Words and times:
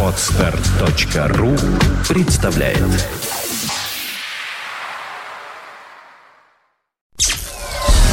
Отстар.ру 0.00 1.56
представляет. 2.08 2.78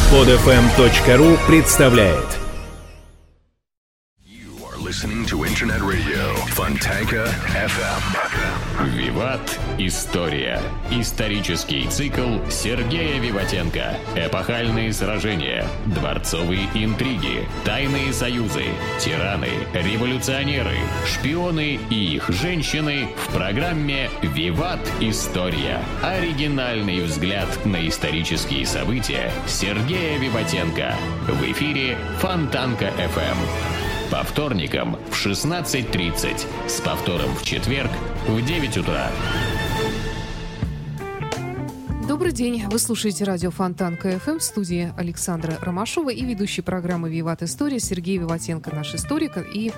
Подфм.ру 0.09 1.37
представляет 1.47 2.15
You 2.15 2.37
are 2.37 2.40
listening 4.91 5.25
to 5.25 5.45
Internet 5.45 5.81
Radio 5.81 6.35
Fontanka 6.47 7.23
FM. 7.55 8.01
Виват. 8.93 9.39
История. 9.77 10.59
Исторический 10.89 11.87
цикл 11.87 12.39
Сергея 12.49 13.21
Виватенко. 13.21 13.95
Эпохальные 14.17 14.91
сражения. 14.91 15.65
Дворцовые 15.85 16.67
интриги. 16.73 17.47
Тайные 17.63 18.11
союзы. 18.11 18.65
Тираны. 18.99 19.65
Революционеры. 19.73 20.75
Шпионы 21.07 21.79
и 21.89 22.15
их 22.15 22.27
женщины 22.27 23.07
в 23.15 23.33
программе 23.33 24.09
«Виват. 24.21 24.81
История». 24.99 25.79
Оригинальный 26.03 26.99
взгляд 26.99 27.47
на 27.65 27.87
исторические 27.87 28.65
события 28.65 29.31
Сергея 29.47 30.19
Виватенко. 30.19 30.95
В 31.29 31.49
эфире 31.49 31.97
Фонтанка 32.19 32.87
FM. 32.97 33.80
По 34.11 34.23
вторникам 34.23 34.97
в 35.09 35.25
16.30. 35.25 36.45
С 36.67 36.81
повтором 36.81 37.33
в 37.33 37.43
четверг 37.45 37.89
в 38.27 38.45
9 38.45 38.77
утра. 38.79 39.09
Добрый 42.09 42.33
день. 42.33 42.65
Вы 42.69 42.77
слушаете 42.77 43.23
радио 43.23 43.51
Фонтанка 43.51 43.95
FM 43.95 44.39
в 44.39 44.43
студии 44.43 44.91
Александра 44.97 45.57
Ромашова 45.61 46.09
и 46.09 46.25
ведущий 46.25 46.61
программы 46.61 47.09
«Виват 47.09 47.41
История» 47.41 47.79
Сергей 47.79 48.17
Виватенко, 48.17 48.75
наш 48.75 48.93
историк 48.93 49.37
и 49.37 49.71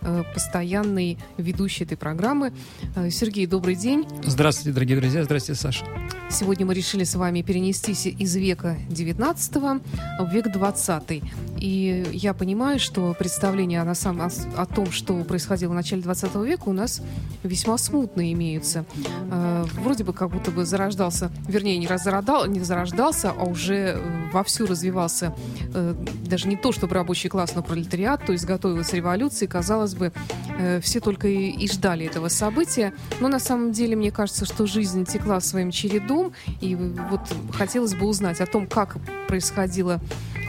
э, 0.00 0.24
постоянный 0.34 1.16
ведущий 1.36 1.84
этой 1.84 1.96
программы. 1.96 2.52
Э, 2.96 3.08
Сергей, 3.10 3.46
добрый 3.46 3.76
день. 3.76 4.04
Здравствуйте, 4.24 4.72
дорогие 4.72 4.98
друзья. 4.98 5.22
Здравствуйте, 5.22 5.60
Саша. 5.60 5.84
Сегодня 6.28 6.66
мы 6.66 6.74
решили 6.74 7.04
с 7.04 7.14
вами 7.14 7.42
перенестись 7.42 8.06
из 8.06 8.34
века 8.34 8.76
19 8.90 9.54
в 9.54 10.32
век 10.32 10.52
20. 10.52 11.22
И 11.58 12.06
я 12.12 12.34
понимаю, 12.34 12.78
что 12.78 13.14
представления 13.18 13.80
о, 13.80 13.94
сам, 13.94 14.20
о, 14.20 14.28
о 14.56 14.66
том, 14.66 14.90
что 14.90 15.14
происходило 15.24 15.70
в 15.70 15.74
начале 15.74 16.02
20 16.02 16.34
века, 16.36 16.64
у 16.66 16.72
нас 16.72 17.00
весьма 17.42 17.78
смутные 17.78 18.32
имеются. 18.32 18.84
Э, 19.30 19.64
вроде 19.80 20.04
бы 20.04 20.12
как 20.12 20.30
будто 20.30 20.50
бы 20.50 20.66
зарождался, 20.66 21.30
вернее, 21.48 21.78
не, 21.78 21.86
разродал, 21.86 22.46
не 22.46 22.60
зарождался, 22.60 23.30
а 23.30 23.44
уже 23.44 23.94
э, 23.96 24.30
вовсю 24.32 24.66
развивался 24.66 25.34
э, 25.74 25.94
даже 26.26 26.48
не 26.48 26.56
то, 26.56 26.72
чтобы 26.72 26.94
рабочий 26.94 27.28
класс, 27.28 27.54
но 27.54 27.62
пролетариат, 27.62 28.26
то 28.26 28.32
есть 28.32 28.44
готовилась 28.44 28.92
революция, 28.92 29.46
и, 29.46 29.48
казалось 29.48 29.94
бы, 29.94 30.12
э, 30.58 30.80
все 30.80 31.00
только 31.00 31.28
и, 31.28 31.50
и 31.50 31.68
ждали 31.68 32.04
этого 32.04 32.28
события. 32.28 32.92
Но 33.20 33.28
на 33.28 33.38
самом 33.38 33.72
деле, 33.72 33.96
мне 33.96 34.10
кажется, 34.10 34.44
что 34.44 34.66
жизнь 34.66 35.04
текла 35.06 35.40
своим 35.40 35.70
чередом, 35.70 36.15
и 36.60 36.74
вот 36.74 37.20
хотелось 37.52 37.94
бы 37.94 38.06
узнать 38.06 38.40
о 38.40 38.46
том, 38.46 38.66
как 38.66 38.96
происходило 39.28 40.00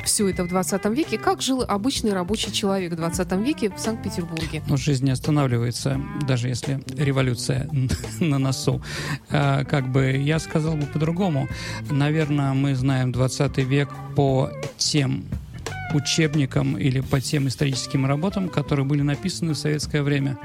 все 0.08 0.30
это 0.30 0.44
в 0.44 0.48
20 0.48 0.86
веке. 0.86 1.18
Как 1.18 1.42
жил 1.42 1.64
обычный 1.68 2.14
рабочий 2.14 2.52
человек 2.52 2.94
в 2.94 2.96
20 2.96 3.32
веке 3.34 3.70
в 3.70 3.80
Санкт-Петербурге? 3.80 4.64
Но 4.68 4.78
жизнь 4.78 5.06
не 5.06 5.12
останавливается, 5.12 6.02
даже 6.26 6.48
если 6.48 6.82
революция 6.96 7.70
на 8.20 8.40
носу. 8.40 8.82
А, 9.30 9.66
как 9.66 9.92
бы 9.92 10.12
я 10.12 10.40
сказал 10.40 10.76
бы 10.76 10.86
по-другому. 10.86 11.48
Наверное, 11.92 12.54
мы 12.54 12.74
знаем 12.76 13.12
20 13.12 13.58
век 13.58 13.90
по 14.16 14.50
тем 14.78 15.26
учебникам 15.94 16.78
или 16.78 17.02
по 17.02 17.22
тем 17.22 17.48
историческим 17.48 18.06
работам, 18.06 18.50
которые 18.50 18.86
были 18.86 19.02
написаны 19.02 19.54
в 19.54 19.58
советское 19.58 20.02
время, 20.02 20.38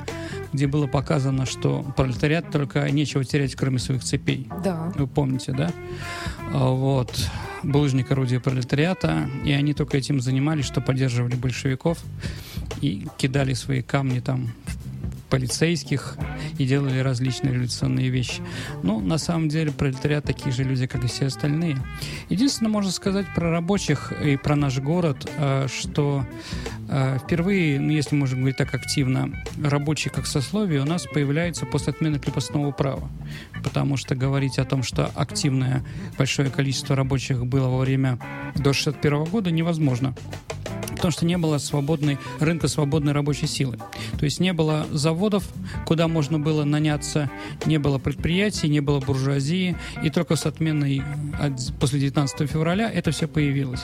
где 0.52 0.66
было 0.66 0.86
показано, 0.86 1.46
что 1.46 1.82
пролетариат 1.96 2.50
только 2.50 2.88
нечего 2.90 3.24
терять, 3.24 3.54
кроме 3.54 3.78
своих 3.78 4.02
цепей. 4.02 4.48
Да. 4.62 4.92
Вы 4.96 5.06
помните, 5.06 5.52
да? 5.52 5.72
А, 6.52 6.70
Вот. 6.70 7.28
Булыжник 7.62 8.10
орудия 8.10 8.40
пролетариата, 8.40 9.30
и 9.44 9.52
они 9.52 9.72
только 9.72 9.96
этим 9.96 10.20
занимались, 10.20 10.64
что 10.64 10.80
поддерживали 10.80 11.36
большевиков 11.36 11.98
и 12.80 13.06
кидали 13.16 13.54
свои 13.54 13.82
камни 13.82 14.18
там 14.18 14.52
полицейских 15.32 16.18
и 16.58 16.66
делали 16.66 16.98
различные 16.98 17.54
революционные 17.54 18.10
вещи. 18.10 18.42
Ну, 18.82 19.00
на 19.00 19.16
самом 19.16 19.48
деле, 19.48 19.72
пролетариат 19.72 20.24
такие 20.24 20.52
же 20.52 20.62
люди, 20.62 20.86
как 20.86 21.04
и 21.04 21.06
все 21.06 21.26
остальные. 21.26 21.78
Единственное, 22.28 22.70
можно 22.70 22.90
сказать 22.90 23.24
про 23.34 23.50
рабочих 23.50 24.12
и 24.22 24.36
про 24.36 24.56
наш 24.56 24.78
город, 24.78 25.30
э, 25.38 25.68
что 25.68 26.26
впервые, 27.18 27.80
ну, 27.80 27.90
если 27.90 28.14
можно 28.16 28.36
говорить 28.36 28.56
так 28.56 28.74
активно, 28.74 29.32
рабочие 29.62 30.12
как 30.12 30.26
сословие 30.26 30.80
у 30.82 30.84
нас 30.84 31.06
появляются 31.06 31.66
после 31.66 31.92
отмены 31.92 32.18
крепостного 32.18 32.70
права. 32.72 33.10
Потому 33.62 33.96
что 33.96 34.14
говорить 34.14 34.58
о 34.58 34.64
том, 34.64 34.82
что 34.82 35.10
активное 35.14 35.84
большое 36.18 36.50
количество 36.50 36.94
рабочих 36.96 37.46
было 37.46 37.68
во 37.68 37.78
время 37.78 38.18
до 38.56 38.72
61 38.72 39.24
года, 39.24 39.50
невозможно 39.50 40.14
потому 40.94 41.10
что 41.10 41.26
не 41.26 41.36
было 41.36 41.58
свободной, 41.58 42.16
рынка 42.38 42.68
свободной 42.68 43.12
рабочей 43.12 43.48
силы. 43.48 43.76
То 44.20 44.24
есть 44.24 44.38
не 44.38 44.52
было 44.52 44.86
заводов, 44.92 45.42
куда 45.84 46.06
можно 46.06 46.38
было 46.38 46.62
наняться, 46.62 47.28
не 47.66 47.78
было 47.78 47.98
предприятий, 47.98 48.68
не 48.68 48.78
было 48.78 49.00
буржуазии, 49.00 49.76
и 50.04 50.10
только 50.10 50.36
с 50.36 50.46
отменой 50.46 51.02
от- 51.40 51.74
после 51.80 51.98
19 51.98 52.46
февраля 52.48 52.88
это 52.88 53.10
все 53.10 53.26
появилось. 53.26 53.82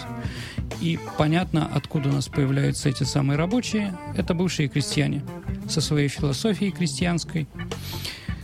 И 0.80 0.96
понятно, 1.16 1.68
откуда 1.74 2.08
у 2.08 2.12
нас 2.12 2.28
появляются 2.28 2.88
эти 2.88 2.97
самые 3.04 3.36
рабочие. 3.36 3.96
Это 4.16 4.34
бывшие 4.34 4.68
крестьяне 4.68 5.22
со 5.68 5.80
своей 5.80 6.08
философией 6.08 6.70
крестьянской, 6.70 7.46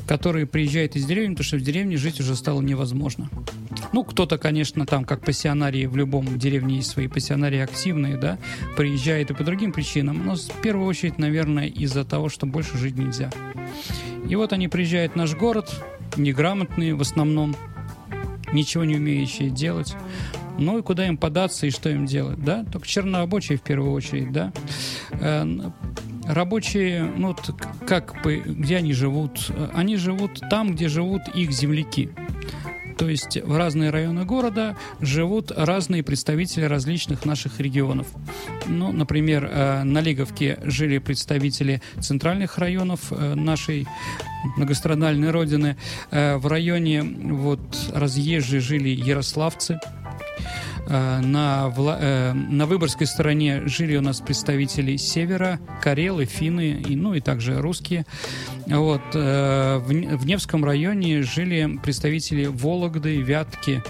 которые 0.07 0.47
приезжают 0.47 0.97
из 0.97 1.07
деревни, 1.07 1.35
потому 1.35 1.45
что 1.45 1.57
в 1.57 1.63
деревне 1.63 1.97
жить 1.97 2.21
уже 2.21 2.37
стало 2.37 2.61
невозможно. 2.61 3.31
Ну, 3.93 4.05
кто-то, 4.05 4.39
конечно, 4.39 4.87
там, 4.87 5.05
как 5.05 5.25
пассионарии, 5.25 5.87
в 5.87 5.97
любом 5.97 6.39
деревне 6.39 6.77
есть 6.77 6.91
свои 6.91 7.09
пассионарии 7.09 7.61
активные, 7.61 8.17
да, 8.17 8.39
приезжает 8.77 9.31
и 9.31 9.35
по 9.35 9.45
другим 9.45 9.73
причинам, 9.73 10.25
но 10.27 10.35
в 10.35 10.61
первую 10.63 10.87
очередь, 10.87 11.19
наверное, 11.19 11.67
из-за 11.67 12.05
того, 12.05 12.29
что 12.29 12.47
больше 12.47 12.77
жить 12.77 12.97
нельзя. 12.97 13.31
И 14.29 14.37
вот 14.37 14.53
они 14.53 14.69
приезжают 14.69 15.13
в 15.13 15.17
наш 15.17 15.35
город, 15.35 15.71
неграмотные 16.17 16.95
в 16.95 17.01
основном, 17.01 17.57
ничего 18.53 18.85
не 18.85 18.97
умеющие 18.97 19.51
делать. 19.51 19.95
Ну 20.59 20.79
и 20.79 20.83
куда 20.83 21.07
им 21.07 21.17
податься 21.17 21.67
и 21.67 21.71
что 21.71 21.91
им 21.91 22.07
делать, 22.07 22.43
да? 22.43 22.65
Только 22.73 22.87
чернорабочие 22.87 23.59
в 23.59 23.63
первую 23.63 23.93
очередь, 23.93 24.33
да? 24.33 24.53
Э, 25.13 25.47
Рабочие, 26.27 27.03
ну, 27.05 27.29
вот 27.29 27.55
как 27.87 28.25
где 28.25 28.79
они 28.79 28.95
живут? 28.95 29.51
Э, 29.51 29.69
Они 29.75 29.97
живут 29.97 30.41
там, 30.49 30.75
где 30.75 30.89
живут 30.89 31.23
их 31.35 31.51
земляки. 31.53 32.11
То 32.97 33.09
есть 33.09 33.37
в 33.43 33.57
разные 33.57 33.91
районы 33.91 34.25
города 34.25 34.77
живут 35.01 35.51
разные 35.55 36.03
представители 36.05 36.65
различных 36.65 37.27
наших 37.27 37.61
регионов. 37.61 38.07
Ну, 38.67 38.93
например, 38.93 39.51
э, 39.53 39.83
на 39.83 40.01
Лиговке 40.01 40.59
жили 40.63 40.99
представители 40.99 41.83
центральных 42.01 42.57
районов 42.57 43.11
нашей 43.11 43.87
многострадальной 44.57 45.31
родины. 45.31 45.77
В 46.11 46.47
районе 46.47 47.03
вот 47.03 47.91
разъезжей 47.93 48.61
жили 48.61 48.89
ярославцы. 48.89 49.79
Э, 50.87 51.21
На, 51.21 51.73
Вла- 51.75 51.99
э, 52.01 52.33
на 52.33 52.67
Выборгской 52.67 53.07
стороне 53.07 53.67
жили 53.67 53.97
у 53.97 54.01
нас 54.03 54.21
представители 54.21 54.97
севера, 54.97 55.59
карелы, 55.83 56.25
финны, 56.27 56.83
и, 56.87 56.97
ну 56.97 57.15
и 57.15 57.21
также 57.21 57.61
русские. 57.61 58.05
Вот, 58.67 59.03
э, 59.15 59.79
в, 59.79 60.27
Невском 60.27 60.65
районе 60.65 61.23
жили 61.23 61.79
представители 61.83 62.47
Вологды, 62.47 63.17
Вятки. 63.21 63.83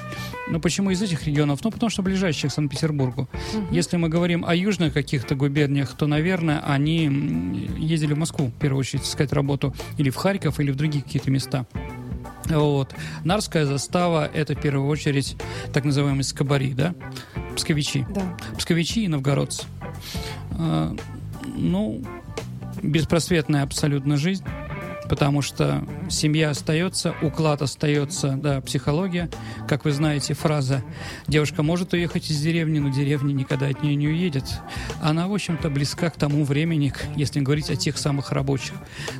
Ну, 0.50 0.60
почему 0.60 0.90
из 0.90 1.00
этих 1.00 1.26
регионов? 1.26 1.60
Ну, 1.64 1.70
потому 1.70 1.90
что 1.90 2.02
ближайшие 2.02 2.50
к 2.50 2.52
Санкт-Петербургу. 2.52 3.28
Если 3.70 3.96
мы 3.96 4.08
говорим 4.08 4.44
о 4.46 4.54
южных 4.54 4.92
каких-то 4.92 5.34
губерниях, 5.34 5.96
то, 5.96 6.06
наверное, 6.06 6.60
они 6.66 7.70
ездили 7.78 8.12
в 8.12 8.18
Москву, 8.18 8.48
в 8.48 8.60
первую 8.60 8.80
очередь, 8.80 9.04
искать 9.04 9.32
работу, 9.32 9.74
или 9.96 10.10
в 10.10 10.16
Харьков, 10.16 10.60
или 10.60 10.70
в 10.70 10.76
другие 10.76 11.02
какие-то 11.02 11.30
места. 11.30 11.66
Вот. 12.46 12.94
Нарская 13.24 13.64
застава– 13.66 14.28
это 14.34 14.54
в 14.54 14.60
первую 14.60 14.88
очередь 14.88 15.36
так 15.72 15.84
называемые 15.84 16.24
скобари, 16.24 16.72
да? 16.74 16.94
Псковичи. 17.56 18.06
Да. 18.14 18.36
Псковичи 18.58 19.04
и 19.04 19.08
новгородцы. 19.08 19.64
А, 20.52 20.94
ну, 21.56 22.02
беспросветная 22.82 23.62
абсолютно 23.62 24.16
жизнь, 24.16 24.44
потому 25.08 25.42
что 25.42 25.84
семья 26.08 26.50
остается, 26.50 27.14
уклад 27.22 27.62
остается, 27.62 28.32
да, 28.36 28.60
психология. 28.60 29.28
Как 29.68 29.84
вы 29.84 29.92
знаете, 29.92 30.34
фраза 30.34 30.82
«девушка 31.26 31.62
может 31.62 31.92
уехать 31.92 32.30
из 32.30 32.40
деревни, 32.40 32.78
но 32.78 32.90
деревня 32.90 33.32
никогда 33.32 33.66
от 33.66 33.82
нее 33.82 33.94
не 33.94 34.08
уедет». 34.08 34.44
Она, 35.02 35.28
в 35.28 35.34
общем-то, 35.34 35.70
близка 35.70 36.10
к 36.10 36.16
тому 36.16 36.44
времени, 36.44 36.92
если 37.16 37.40
говорить 37.40 37.70
о 37.70 37.76
тех 37.76 37.98
самых 37.98 38.32
рабочих. 38.32 38.74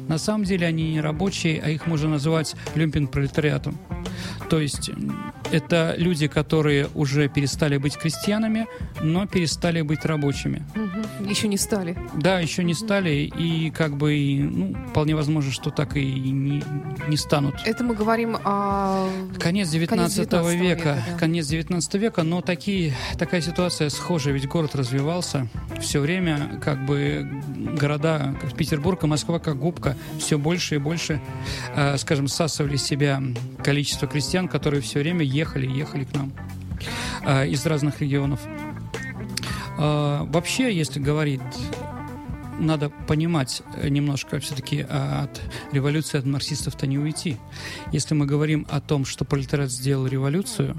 На 0.09 0.19
самом 0.19 0.45
деле 0.45 0.67
они 0.67 0.93
не 0.93 1.01
рабочие, 1.01 1.61
а 1.65 1.69
их 1.71 1.87
можно 1.87 2.09
назвать 2.09 2.55
люмпен-пролетариатом. 2.75 3.79
То 4.49 4.61
есть 4.61 4.91
это 5.55 5.95
люди, 5.97 6.27
которые 6.27 6.89
уже 6.95 7.29
перестали 7.29 7.77
быть 7.77 7.97
крестьянами, 7.97 8.67
но 9.01 9.27
перестали 9.27 9.83
быть 9.83 10.05
рабочими. 10.05 10.65
Еще 11.21 11.49
не 11.49 11.57
стали. 11.57 11.97
Да, 12.15 12.41
еще 12.41 12.65
не 12.65 12.75
стали, 12.75 13.31
и 13.39 13.71
как 13.71 13.97
бы, 13.97 14.39
ну, 14.51 14.77
вполне 14.91 15.15
возможно, 15.15 15.53
что 15.53 15.71
так 15.71 15.97
и 15.97 16.05
не, 16.05 16.63
не 17.09 17.17
станут. 17.17 17.55
Это 17.65 17.85
мы 17.85 17.95
говорим 17.95 18.37
о... 18.45 19.09
Конец 19.39 19.69
19, 19.69 20.17
19 20.17 20.61
века, 20.61 20.65
века, 20.65 21.05
да. 21.07 21.19
конец 21.19 21.47
19 21.47 21.95
века, 21.95 22.23
но 22.23 22.41
такие, 22.41 22.93
такая 23.19 23.41
ситуация 23.41 23.89
схожая, 23.91 24.35
ведь 24.35 24.49
город 24.49 24.75
развивался 24.75 25.49
все 25.81 26.01
время, 26.01 26.61
как 26.65 26.85
бы 26.85 27.29
города, 27.79 28.35
как 28.41 28.57
Петербург 28.57 29.03
и 29.05 29.07
Москва, 29.07 29.39
как 29.39 29.59
губка, 29.59 29.97
все 30.19 30.39
больше 30.39 30.77
и 30.77 30.79
больше, 30.79 31.21
э, 31.77 31.97
скажем, 31.99 32.27
всасывали 32.27 32.77
в 32.77 32.81
себя 32.81 33.23
количество 33.63 34.09
крестьян, 34.09 34.49
которые 34.49 34.83
все 34.83 34.99
время 34.99 35.23
ехали, 35.25 35.44
ехали 35.45 36.05
к 36.05 36.13
нам 36.15 36.33
э, 37.27 37.49
из 37.49 37.65
разных 37.67 38.01
регионов. 38.01 38.41
Э, 39.79 40.25
вообще, 40.25 40.75
если 40.75 41.01
говорить, 41.01 41.41
надо 42.59 42.91
понимать 42.91 43.63
э, 43.77 43.89
немножко 43.89 44.39
все-таки 44.41 44.81
от 44.81 45.41
революции, 45.73 46.19
от 46.19 46.27
марксистов-то 46.27 46.87
не 46.87 46.99
уйти. 46.99 47.37
Если 47.93 48.15
мы 48.15 48.27
говорим 48.27 48.67
о 48.71 48.81
том, 48.81 49.05
что 49.05 49.25
пролетариат 49.25 49.71
сделал 49.71 50.07
революцию, 50.07 50.77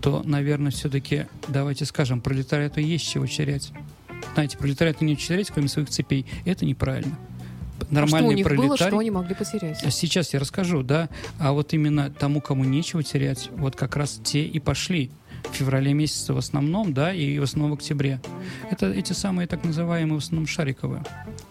то, 0.00 0.22
наверное, 0.24 0.70
все-таки, 0.70 1.26
давайте 1.48 1.84
скажем, 1.84 2.20
пролетариату 2.20 2.80
есть 2.80 3.08
чего 3.08 3.26
терять. 3.26 3.72
Знаете, 4.34 4.58
пролетариату 4.58 5.04
не 5.04 5.16
терять, 5.16 5.50
кроме 5.50 5.68
своих 5.68 5.90
цепей. 5.90 6.26
Это 6.44 6.64
неправильно. 6.64 7.16
А 7.90 7.94
что 7.94 8.16
у 8.16 8.20
Нормальный 8.20 8.34
них 8.36 8.46
было, 8.46 8.54
пролетарий... 8.54 8.90
что 8.90 8.98
они 8.98 9.10
могли 9.10 9.34
потерять? 9.34 9.82
А 9.82 9.90
Сейчас 9.90 10.32
я 10.32 10.40
расскажу, 10.40 10.82
да. 10.82 11.08
А 11.38 11.52
вот 11.52 11.72
именно 11.72 12.10
тому, 12.10 12.40
кому 12.40 12.64
нечего 12.64 13.02
терять, 13.02 13.50
вот 13.52 13.76
как 13.76 13.96
раз 13.96 14.20
те 14.22 14.44
и 14.44 14.58
пошли 14.58 15.10
в 15.50 15.54
феврале 15.54 15.92
месяце 15.94 16.32
в 16.32 16.38
основном, 16.38 16.92
да, 16.92 17.12
и 17.12 17.38
в 17.38 17.42
основном 17.42 17.72
в 17.72 17.74
октябре. 17.74 18.20
Это 18.70 18.90
эти 18.90 19.12
самые 19.12 19.46
так 19.46 19.64
называемые 19.64 20.20
в 20.20 20.22
основном 20.22 20.46
шариковые. 20.46 21.02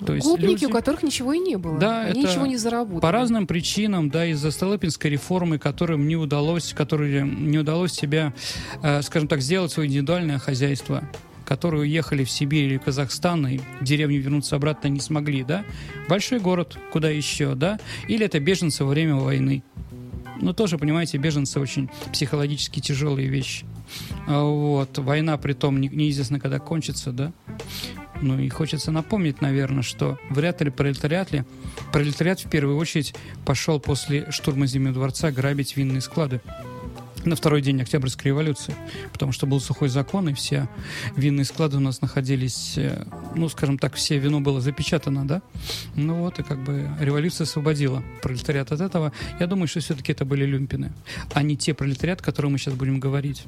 То 0.05 0.13
есть 0.13 0.27
Гопники, 0.27 0.51
люди- 0.51 0.65
у 0.65 0.69
которых 0.69 1.03
ничего 1.03 1.33
и 1.33 1.39
не 1.39 1.57
было. 1.57 1.77
Да, 1.77 2.01
они 2.01 2.21
это 2.21 2.31
ничего 2.31 2.45
не 2.45 2.57
заработали. 2.57 3.01
по 3.01 3.11
разным 3.11 3.47
причинам, 3.47 4.09
да, 4.09 4.25
из-за 4.27 4.51
Столыпинской 4.51 5.11
реформы, 5.11 5.57
которым 5.57 6.07
не 6.07 6.15
удалось, 6.15 6.73
которым 6.73 7.49
не 7.49 7.57
удалось 7.57 7.91
себя, 7.91 8.33
э, 8.81 9.01
скажем 9.01 9.27
так, 9.27 9.41
сделать 9.41 9.71
свое 9.71 9.89
индивидуальное 9.89 10.37
хозяйство 10.37 11.03
которые 11.49 11.81
уехали 11.81 12.23
в 12.23 12.29
Сибирь 12.29 12.65
или 12.65 12.77
Казахстан 12.77 13.47
и 13.47 13.57
в 13.57 13.83
деревню 13.83 14.21
вернуться 14.21 14.55
обратно 14.55 14.87
не 14.87 14.99
смогли, 14.99 15.43
да? 15.43 15.65
Большой 16.07 16.39
город, 16.39 16.77
куда 16.91 17.09
еще, 17.09 17.55
да? 17.55 17.79
Или 18.07 18.27
это 18.27 18.39
беженцы 18.39 18.83
во 18.83 18.91
время 18.91 19.15
войны. 19.15 19.63
Ну, 20.39 20.53
тоже, 20.53 20.77
понимаете, 20.77 21.17
беженцы 21.17 21.59
очень 21.59 21.89
психологически 22.13 22.79
тяжелые 22.81 23.29
вещи. 23.29 23.65
А 24.27 24.43
Вот. 24.43 24.99
Война, 24.99 25.37
при 25.37 25.53
том, 25.53 25.81
не- 25.81 25.89
неизвестно, 25.89 26.39
когда 26.39 26.59
кончится, 26.59 27.11
да? 27.11 27.33
Ну 28.21 28.37
и 28.37 28.47
хочется 28.49 28.91
напомнить, 28.91 29.41
наверное, 29.41 29.81
что 29.81 30.19
вряд 30.29 30.61
ли 30.61 30.69
пролетариат 30.69 31.31
ли, 31.31 31.45
пролетариат 31.91 32.41
в 32.41 32.49
первую 32.49 32.77
очередь 32.77 33.15
пошел 33.43 33.79
после 33.79 34.29
штурма 34.29 34.67
Зимнего 34.67 34.93
дворца 34.93 35.31
грабить 35.31 35.75
винные 35.75 36.01
склады 36.01 36.41
на 37.25 37.35
второй 37.35 37.61
день 37.61 37.81
Октябрьской 37.81 38.29
революции, 38.29 38.75
потому 39.11 39.31
что 39.31 39.45
был 39.45 39.59
сухой 39.59 39.89
закон, 39.89 40.29
и 40.29 40.33
все 40.33 40.67
винные 41.15 41.45
склады 41.45 41.77
у 41.77 41.79
нас 41.79 42.01
находились, 42.01 42.77
э, 42.77 43.05
ну, 43.35 43.49
скажем 43.49 43.77
так, 43.77 43.95
все 43.95 44.17
вино 44.17 44.39
было 44.39 44.61
запечатано, 44.61 45.27
да? 45.27 45.41
Ну 45.95 46.15
вот, 46.15 46.39
и 46.39 46.43
как 46.43 46.63
бы 46.63 46.89
революция 46.99 47.45
освободила 47.45 48.03
пролетариат 48.21 48.71
от 48.71 48.81
этого. 48.81 49.11
Я 49.39 49.47
думаю, 49.47 49.67
что 49.67 49.79
все-таки 49.79 50.11
это 50.11 50.25
были 50.25 50.45
люмпины, 50.45 50.91
а 51.33 51.43
не 51.43 51.57
те 51.57 51.73
пролетариат, 51.73 52.21
о 52.21 52.23
которых 52.23 52.51
мы 52.51 52.57
сейчас 52.57 52.73
будем 52.73 52.99
говорить. 52.99 53.43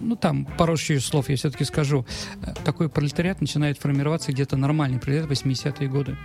Ну, 0.00 0.16
там 0.16 0.44
пару 0.44 0.74
еще 0.74 1.00
слов 1.00 1.28
я 1.28 1.36
все-таки 1.36 1.64
скажу. 1.64 2.06
Э, 2.42 2.54
Такой 2.64 2.88
пролетариат 2.88 3.40
начинает 3.40 3.78
формироваться 3.78 4.32
где-то 4.32 4.56
нормальный 4.56 4.98
пролетариат 4.98 5.30
80-е 5.30 5.88
годы. 5.88 6.16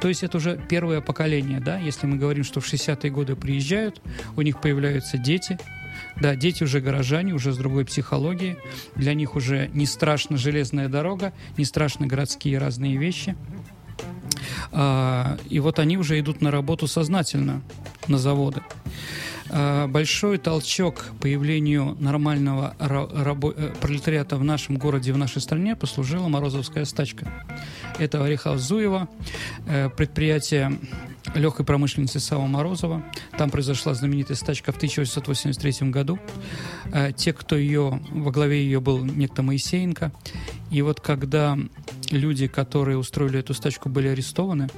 То 0.00 0.08
есть 0.08 0.22
это 0.22 0.36
уже 0.36 0.60
первое 0.68 1.00
поколение, 1.00 1.60
да? 1.60 1.78
Если 1.78 2.06
мы 2.06 2.16
говорим, 2.16 2.44
что 2.44 2.60
в 2.60 2.72
60-е 2.72 3.10
годы 3.10 3.36
приезжают, 3.36 4.00
у 4.36 4.42
них 4.42 4.60
появляются 4.60 5.18
дети, 5.18 5.58
да, 6.20 6.34
дети 6.36 6.64
уже 6.64 6.80
горожане, 6.80 7.34
уже 7.34 7.52
с 7.52 7.56
другой 7.56 7.84
психологией. 7.84 8.56
Для 8.96 9.14
них 9.14 9.34
уже 9.34 9.70
не 9.72 9.86
страшна 9.86 10.36
железная 10.36 10.88
дорога, 10.88 11.32
не 11.56 11.64
страшны 11.64 12.06
городские 12.06 12.58
разные 12.58 12.96
вещи. 12.96 13.36
А, 14.70 15.38
и 15.48 15.60
вот 15.60 15.78
они 15.78 15.98
уже 15.98 16.18
идут 16.18 16.40
на 16.40 16.50
работу 16.50 16.86
сознательно, 16.86 17.62
на 18.08 18.18
заводы. 18.18 18.62
А, 19.50 19.86
большой 19.86 20.38
толчок 20.38 21.06
появлению 21.20 21.96
нормального 22.00 22.74
э, 22.78 23.72
пролетариата 23.80 24.36
в 24.36 24.44
нашем 24.44 24.76
городе, 24.76 25.12
в 25.12 25.18
нашей 25.18 25.42
стране 25.42 25.76
послужила 25.76 26.28
Морозовская 26.28 26.84
стачка. 26.84 27.30
Это 27.98 28.24
Орехаус 28.24 28.60
Зуева, 28.60 29.08
э, 29.66 29.90
предприятие 29.90 30.78
легкой 31.34 31.64
промышленности 31.64 32.18
Сава 32.18 32.46
Морозова. 32.46 33.04
Там 33.38 33.50
произошла 33.50 33.94
знаменитая 33.94 34.36
стачка 34.36 34.72
в 34.72 34.76
1883 34.76 35.90
году. 35.90 36.18
Э, 36.92 37.12
Те, 37.12 37.32
кто 37.32 37.56
ее, 37.56 38.00
во 38.10 38.30
главе 38.30 38.62
ее 38.62 38.80
был 38.80 39.04
некто 39.04 39.42
Моисеенко. 39.42 40.12
И 40.70 40.82
вот 40.82 41.00
когда 41.00 41.58
люди, 42.10 42.46
которые 42.46 42.98
устроили 42.98 43.40
эту 43.40 43.54
стачку, 43.54 43.88
были 43.88 44.08
арестованы, 44.08 44.68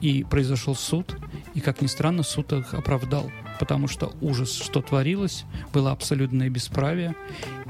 и 0.00 0.24
произошел 0.24 0.74
суд, 0.74 1.16
и, 1.54 1.60
как 1.60 1.80
ни 1.80 1.86
странно, 1.86 2.22
суд 2.22 2.52
их 2.52 2.74
оправдал, 2.74 3.30
потому 3.60 3.86
что 3.86 4.12
ужас, 4.20 4.52
что 4.52 4.82
творилось, 4.82 5.44
было 5.72 5.92
абсолютное 5.92 6.50
бесправие, 6.50 7.14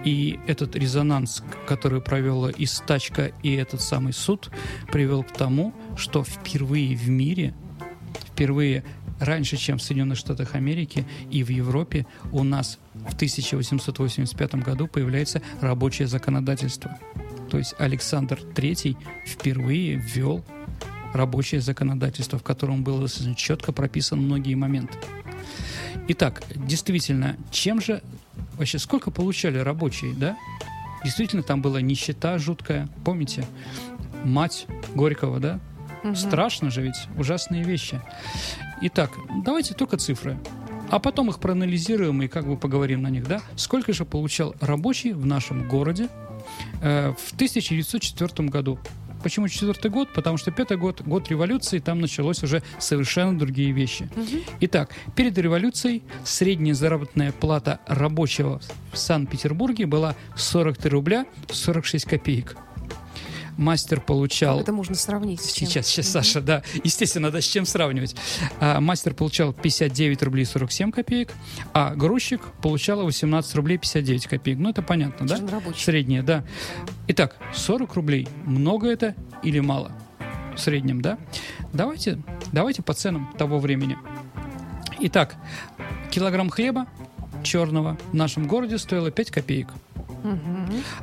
и 0.04 0.40
этот 0.46 0.74
резонанс, 0.74 1.42
который 1.66 2.00
провела 2.00 2.50
и 2.50 2.66
стачка, 2.66 3.32
и 3.42 3.54
этот 3.54 3.82
самый 3.82 4.12
суд, 4.12 4.50
привел 4.90 5.22
к 5.22 5.32
тому, 5.32 5.74
что 5.96 6.24
впервые 6.24 6.96
в 6.96 7.08
мире, 7.08 7.54
впервые 8.14 8.84
раньше, 9.20 9.56
чем 9.56 9.78
в 9.78 9.82
Соединенных 9.82 10.18
Штатах 10.18 10.54
Америки 10.54 11.04
и 11.30 11.42
в 11.44 11.48
Европе, 11.48 12.06
у 12.32 12.42
нас 12.42 12.78
в 12.94 13.14
1885 13.14 14.54
году 14.56 14.86
появляется 14.86 15.42
рабочее 15.60 16.08
законодательство. 16.08 16.98
То 17.50 17.58
есть 17.58 17.74
Александр 17.78 18.40
III 18.54 18.96
впервые 19.26 19.96
ввел 19.96 20.44
рабочее 21.12 21.60
законодательство, 21.60 22.38
в 22.38 22.42
котором 22.42 22.82
было 22.84 23.08
четко 23.36 23.72
прописаны 23.72 24.22
многие 24.22 24.54
моменты. 24.54 24.98
Итак, 26.08 26.42
действительно, 26.56 27.36
чем 27.50 27.80
же 27.80 28.02
вообще 28.56 28.78
сколько 28.78 29.10
получали 29.10 29.58
рабочие, 29.58 30.14
да? 30.14 30.36
Действительно, 31.04 31.42
там 31.42 31.62
была 31.62 31.80
нищета 31.80 32.38
жуткая, 32.38 32.88
помните? 33.04 33.44
Мать 34.24 34.66
Горького, 34.94 35.40
да? 35.40 35.60
Мгм. 36.02 36.16
Страшно 36.16 36.70
же 36.70 36.82
ведь, 36.82 37.06
ужасные 37.16 37.62
вещи. 37.64 38.00
Итак, 38.80 39.10
давайте 39.44 39.74
только 39.74 39.96
цифры. 39.96 40.38
А 40.90 40.98
потом 40.98 41.30
их 41.30 41.38
проанализируем 41.38 42.20
и 42.22 42.28
как 42.28 42.46
бы 42.46 42.56
поговорим 42.56 43.02
на 43.02 43.08
них, 43.08 43.26
да? 43.26 43.40
Сколько 43.56 43.92
же 43.92 44.04
получал 44.04 44.54
рабочий 44.60 45.12
в 45.12 45.24
нашем 45.24 45.66
городе 45.66 46.08
э, 46.82 47.14
в 47.16 47.32
1904 47.32 48.48
году? 48.48 48.78
Почему 49.22 49.48
четвертый 49.48 49.90
год? 49.90 50.08
Потому 50.12 50.36
что 50.36 50.50
пятый 50.50 50.76
год, 50.76 51.00
год 51.02 51.28
революции, 51.30 51.78
там 51.78 52.00
началось 52.00 52.42
уже 52.42 52.62
совершенно 52.78 53.38
другие 53.38 53.72
вещи. 53.72 54.08
Итак, 54.60 54.90
перед 55.14 55.38
революцией 55.38 56.02
средняя 56.24 56.74
заработная 56.74 57.32
плата 57.32 57.78
рабочего 57.86 58.60
в 58.92 58.98
Санкт-Петербурге 58.98 59.86
была 59.86 60.16
43 60.36 60.90
рубля 60.90 61.26
46 61.50 62.04
копеек. 62.04 62.56
Мастер 63.56 64.00
получал... 64.00 64.60
Это 64.60 64.72
можно 64.72 64.94
сравнить 64.94 65.40
с 65.40 65.52
чем? 65.52 65.68
Сейчас, 65.68 65.86
сейчас, 65.86 66.06
Мгм. 66.06 66.12
Саша, 66.12 66.40
да. 66.40 66.62
Естественно, 66.84 67.30
да, 67.30 67.40
с 67.40 67.44
чем 67.44 67.66
сравнивать. 67.66 68.16
А, 68.60 68.80
мастер 68.80 69.14
получал 69.14 69.52
59 69.52 70.22
рублей 70.22 70.44
47 70.44 70.90
копеек, 70.90 71.32
а 71.72 71.94
грузчик 71.94 72.40
получал 72.62 73.04
18 73.04 73.54
рублей 73.54 73.78
59 73.78 74.26
копеек. 74.26 74.58
Ну, 74.58 74.70
это 74.70 74.82
понятно, 74.82 75.26
да? 75.26 75.38
Среднее, 75.76 76.22
да. 76.22 76.44
Итак, 77.08 77.36
40 77.54 77.94
рублей. 77.94 78.28
Много 78.44 78.88
это 78.88 79.14
или 79.42 79.60
мало? 79.60 79.92
В 80.56 80.58
среднем, 80.60 81.00
да? 81.00 81.18
Давайте, 81.72 82.22
давайте 82.52 82.82
по 82.82 82.92
ценам 82.94 83.32
того 83.38 83.58
времени. 83.58 83.96
Итак, 85.00 85.34
килограмм 86.10 86.50
хлеба 86.50 86.86
черного 87.42 87.96
в 88.12 88.14
нашем 88.14 88.46
городе 88.46 88.78
стоило 88.78 89.10
5 89.10 89.30
копеек, 89.30 89.68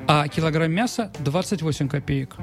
а 0.08 0.28
килограмм 0.28 0.72
мяса 0.72 1.12
28 1.20 1.88
копеек. 1.90 2.36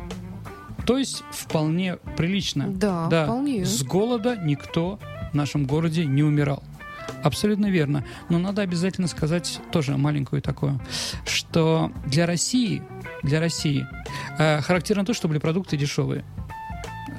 То 0.87 0.99
есть 0.99 1.25
вполне 1.33 1.97
прилично. 2.17 2.69
Да, 2.69 3.09
Да, 3.09 3.25
вполне. 3.25 3.65
с 3.65 3.83
голода 3.83 4.37
никто 4.37 5.01
в 5.33 5.35
нашем 5.35 5.67
городе 5.67 6.05
не 6.07 6.23
умирал. 6.23 6.63
Абсолютно 7.23 7.67
верно. 7.67 8.05
Но 8.29 8.39
надо 8.39 8.63
обязательно 8.63 9.09
сказать 9.09 9.61
тоже 9.73 9.97
маленькую 9.97 10.43
такое, 10.43 10.79
что 11.25 11.91
для 12.07 12.27
России, 12.27 12.83
для 13.23 13.41
России 13.41 13.87
э, 14.39 14.61
характерно 14.61 15.05
то, 15.05 15.13
что 15.15 15.27
были 15.29 15.39
продукты 15.39 15.77
дешевые. 15.77 16.25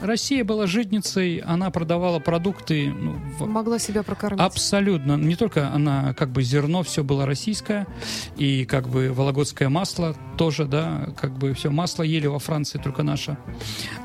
Россия 0.01 0.43
была 0.43 0.67
житницей, 0.67 1.37
она 1.39 1.69
продавала 1.71 2.19
продукты. 2.19 2.91
Ну, 2.91 3.13
в- 3.39 3.47
Могла 3.47 3.79
себя 3.79 4.03
прокормить. 4.03 4.39
Абсолютно. 4.43 5.15
Не 5.17 5.35
только 5.35 5.69
она, 5.73 6.13
как 6.13 6.29
бы 6.29 6.43
зерно, 6.43 6.83
все 6.83 7.03
было 7.03 7.25
российское, 7.25 7.87
и 8.35 8.65
как 8.65 8.87
бы 8.87 9.11
вологодское 9.11 9.69
масло 9.69 10.15
тоже, 10.37 10.65
да, 10.65 11.09
как 11.19 11.37
бы 11.37 11.53
все 11.53 11.69
масло 11.69 12.03
ели 12.03 12.27
во 12.27 12.39
Франции, 12.39 12.77
только 12.77 13.03
наше. 13.03 13.37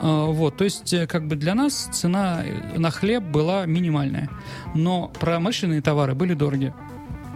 А, 0.00 0.26
Вот, 0.26 0.56
то 0.56 0.64
есть, 0.64 0.92
э, 0.92 1.06
как 1.06 1.28
бы 1.28 1.37
для 1.37 1.54
нас 1.54 1.88
цена 1.92 2.42
э, 2.44 2.78
на 2.78 2.90
хлеб 2.90 3.22
была 3.22 3.66
минимальная, 3.66 4.28
но 4.75 5.08
промышленные 5.20 5.82
товары 5.82 6.14
были 6.14 6.34
дороги. 6.34 6.72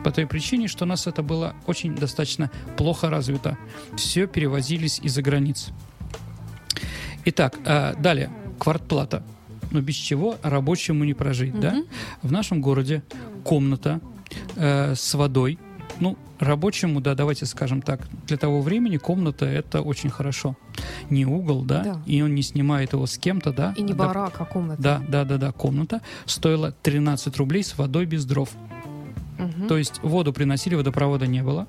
По 0.04 0.10
той 0.12 0.26
причине, 0.26 0.68
что 0.68 0.84
у 0.84 0.88
нас 0.88 1.06
это 1.06 1.22
было 1.22 1.54
очень 1.66 1.94
достаточно 1.94 2.50
плохо 2.76 3.10
развито. 3.10 3.58
Все 3.96 4.26
перевозились 4.26 5.00
из-за 5.02 5.20
границ. 5.20 5.68
Итак, 7.24 7.56
а, 7.64 7.94
далее. 7.94 8.30
Квартплата. 8.58 9.22
Но 9.70 9.80
без 9.80 9.94
чего 9.94 10.36
рабочему 10.42 11.04
не 11.04 11.14
прожить, 11.14 11.58
да? 11.58 11.82
В 12.22 12.30
нашем 12.32 12.60
городе 12.60 13.02
комната 13.44 14.00
э, 14.54 14.94
с 14.94 15.14
водой. 15.14 15.58
Ну, 15.98 16.16
рабочему, 16.38 17.00
да, 17.00 17.14
давайте 17.14 17.46
скажем 17.46 17.80
так, 17.82 18.00
для 18.26 18.36
того 18.36 18.60
времени 18.60 18.96
комната 18.98 19.46
это 19.46 19.80
очень 19.80 20.10
хорошо. 20.10 20.56
Не 21.10 21.24
угол, 21.26 21.62
да, 21.64 21.82
Да. 21.82 22.02
и 22.06 22.20
он 22.22 22.34
не 22.34 22.42
снимает 22.42 22.92
его 22.92 23.06
с 23.06 23.18
кем-то, 23.18 23.52
да. 23.52 23.72
И 23.76 23.82
не 23.82 23.92
Да, 23.94 24.06
барак, 24.06 24.34
а 24.40 24.44
комната. 24.44 24.82
Да, 24.82 25.02
да, 25.08 25.24
да, 25.24 25.38
да, 25.38 25.52
комната 25.52 26.00
стоила 26.26 26.72
13 26.82 27.36
рублей 27.38 27.62
с 27.64 27.76
водой 27.78 28.04
без 28.06 28.24
дров. 28.24 28.50
Мгм. 29.38 29.68
То 29.68 29.78
есть 29.78 30.00
воду 30.02 30.32
приносили, 30.32 30.74
водопровода 30.74 31.26
не 31.26 31.42
было. 31.42 31.66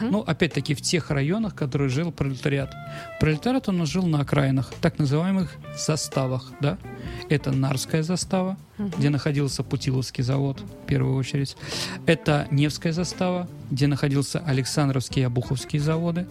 Ну, 0.00 0.20
опять-таки, 0.20 0.74
в 0.74 0.82
тех 0.82 1.10
районах, 1.10 1.52
в 1.52 1.56
которых 1.56 1.90
жил 1.90 2.12
пролетариат. 2.12 2.74
Пролетариат 3.18 3.66
нас 3.68 3.88
жил 3.88 4.06
на 4.06 4.20
окраинах, 4.20 4.72
так 4.80 4.98
называемых 4.98 5.56
заставах, 5.76 6.52
да. 6.60 6.78
Это 7.28 7.52
Нарская 7.52 8.02
застава, 8.02 8.56
где 8.78 9.10
находился 9.10 9.62
Путиловский 9.62 10.24
завод, 10.24 10.60
в 10.60 10.86
первую 10.86 11.16
очередь. 11.16 11.56
Это 12.06 12.48
Невская 12.50 12.92
застава, 12.92 13.48
где 13.70 13.86
находился 13.86 14.40
Александровский 14.40 15.22
и 15.22 15.24
Обуховские 15.24 15.80
заводы. 15.80 16.26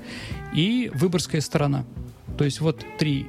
И 0.54 0.92
Выборгская 0.94 1.42
сторона. 1.42 1.86
То 2.38 2.46
есть 2.46 2.62
вот 2.62 2.86
три, 2.98 3.28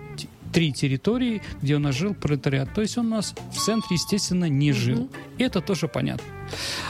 три 0.53 0.73
территории, 0.73 1.43
где 1.63 1.77
у 1.77 1.79
нас 1.79 1.95
жил 1.95 2.15
пролетариат. 2.15 2.73
То 2.75 2.81
есть 2.81 2.99
он 2.99 3.07
у 3.07 3.11
нас 3.11 3.35
в 3.53 3.57
центре, 3.57 3.95
естественно, 3.95 4.49
не 4.49 4.73
жил. 4.73 5.11
И 5.39 5.43
это 5.43 5.61
тоже 5.61 5.89
понятно. 5.89 6.25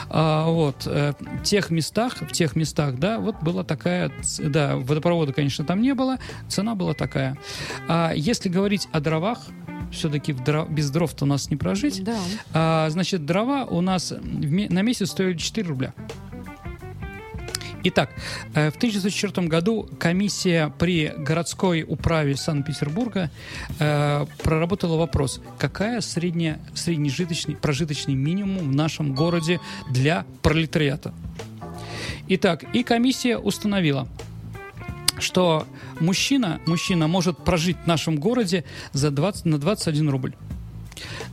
А, 0.09 0.47
вот, 0.47 0.87
э, 0.87 1.13
в 1.39 1.43
тех 1.43 1.69
местах, 1.69 2.17
в 2.21 2.31
тех 2.31 2.55
местах, 2.55 2.97
да, 2.97 3.19
вот 3.19 3.41
была 3.41 3.63
такая, 3.63 4.11
да, 4.39 4.75
водопровода, 4.77 5.33
конечно, 5.33 5.63
там 5.65 5.81
не 5.81 5.93
было, 5.93 6.17
цена 6.47 6.75
была 6.75 6.93
такая. 6.93 7.37
А 7.87 8.11
если 8.15 8.49
говорить 8.49 8.87
о 8.91 8.99
дровах, 8.99 9.39
все-таки 9.91 10.33
без 10.69 10.89
дров-то 10.89 11.25
у 11.25 11.27
нас 11.27 11.49
не 11.49 11.57
прожить. 11.57 12.03
Да. 12.03 12.17
А, 12.53 12.89
значит, 12.89 13.25
дрова 13.25 13.65
у 13.65 13.81
нас 13.81 14.13
на 14.21 14.81
месяц 14.81 15.11
стоили 15.11 15.37
4 15.37 15.67
рубля. 15.67 15.93
Итак, 17.83 18.11
э, 18.53 18.69
в 18.69 18.75
1904 18.75 19.47
году 19.47 19.89
комиссия 19.99 20.71
при 20.77 21.13
городской 21.17 21.83
управе 21.87 22.35
Санкт-Петербурга 22.35 23.31
э, 23.79 24.25
проработала 24.43 24.97
вопрос, 24.97 25.41
какая 25.57 26.01
средняя, 26.01 26.59
среднежиточный, 26.75 27.55
прожиточный 27.55 28.13
минимум 28.13 28.69
в 28.69 28.75
нашем 28.75 29.15
городе 29.15 29.59
для 29.89 30.25
пролетариата. 30.43 31.13
Итак, 32.27 32.63
и 32.73 32.83
комиссия 32.83 33.37
установила, 33.37 34.07
что 35.19 35.65
мужчина, 35.99 36.61
мужчина 36.67 37.07
может 37.07 37.37
прожить 37.43 37.77
в 37.83 37.87
нашем 37.87 38.17
городе 38.17 38.63
за 38.93 39.09
20, 39.09 39.45
на 39.45 39.57
21 39.57 40.09
рубль. 40.09 40.33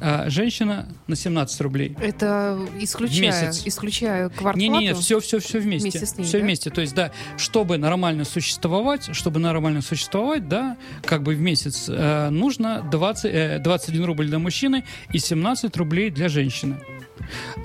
А 0.00 0.28
женщина 0.30 0.88
на 1.06 1.16
17 1.16 1.60
рублей. 1.60 1.96
Это 2.00 2.58
исключая, 2.80 3.20
месяц. 3.20 3.62
исключая 3.66 4.28
квартплату. 4.28 4.58
Не-не-не, 4.58 4.94
все, 4.94 5.20
все, 5.20 5.38
все 5.38 5.58
вместе. 5.58 5.90
Вместе 5.90 6.06
с 6.06 6.16
ней, 6.16 6.24
все 6.24 6.38
да? 6.38 6.44
вместе. 6.44 6.70
То 6.70 6.80
есть, 6.80 6.94
да, 6.94 7.12
чтобы 7.36 7.78
нормально 7.78 8.24
существовать, 8.24 9.14
чтобы 9.14 9.40
нормально 9.40 9.82
существовать, 9.82 10.48
да, 10.48 10.76
как 11.04 11.22
бы 11.22 11.34
в 11.34 11.40
месяц 11.40 11.86
э, 11.88 12.30
нужно 12.30 12.86
20, 12.90 13.24
э, 13.24 13.58
21 13.58 14.04
рубль 14.04 14.26
для 14.26 14.38
мужчины 14.38 14.84
и 15.12 15.18
17 15.18 15.76
рублей 15.76 16.10
для 16.10 16.28
женщины. 16.28 16.76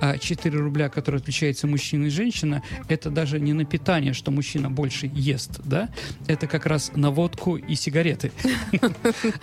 А 0.01 0.17
4 0.17 0.57
рубля, 0.59 0.89
которые 0.89 1.19
отличаются 1.19 1.67
мужчина 1.67 2.05
и 2.05 2.09
женщина, 2.09 2.63
это 2.87 3.09
даже 3.09 3.39
не 3.39 3.53
на 3.53 3.65
питание, 3.65 4.13
что 4.13 4.31
мужчина 4.31 4.69
больше 4.69 5.09
ест, 5.13 5.61
да, 5.63 5.89
это 6.27 6.47
как 6.47 6.65
раз 6.65 6.91
на 6.95 7.11
водку 7.11 7.55
и 7.55 7.75
сигареты. 7.75 8.31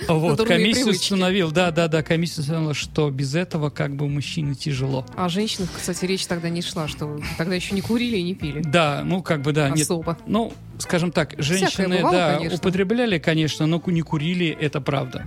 Вот, 0.08 0.46
комиссия 0.46 0.90
установила, 0.90 1.50
да, 1.50 1.70
да, 1.70 1.88
да, 1.88 2.02
комиссия 2.02 2.40
установила, 2.40 2.74
что 2.74 3.10
без 3.10 3.34
этого 3.34 3.70
как 3.70 3.94
бы 3.96 4.08
мужчине 4.08 4.54
тяжело. 4.54 5.06
О 5.16 5.28
женщинах, 5.28 5.70
кстати, 5.74 6.04
речь 6.04 6.26
тогда 6.26 6.48
не 6.48 6.62
шла, 6.62 6.88
что 6.88 7.20
тогда 7.38 7.54
еще 7.54 7.74
не 7.74 7.80
курили 7.80 8.16
и 8.16 8.22
не 8.22 8.34
пили. 8.34 8.62
Да, 8.62 9.02
ну 9.04 9.22
как 9.22 9.42
бы 9.42 9.52
да, 9.52 9.72
Особо. 9.72 10.18
Ну, 10.26 10.52
скажем 10.80 11.12
так, 11.12 11.34
женщины, 11.38 11.98
бывало, 11.98 12.16
да, 12.16 12.34
конечно. 12.36 12.58
употребляли, 12.58 13.18
конечно, 13.18 13.66
но 13.66 13.80
не 13.86 14.02
курили, 14.02 14.48
это 14.48 14.80
правда. 14.80 15.26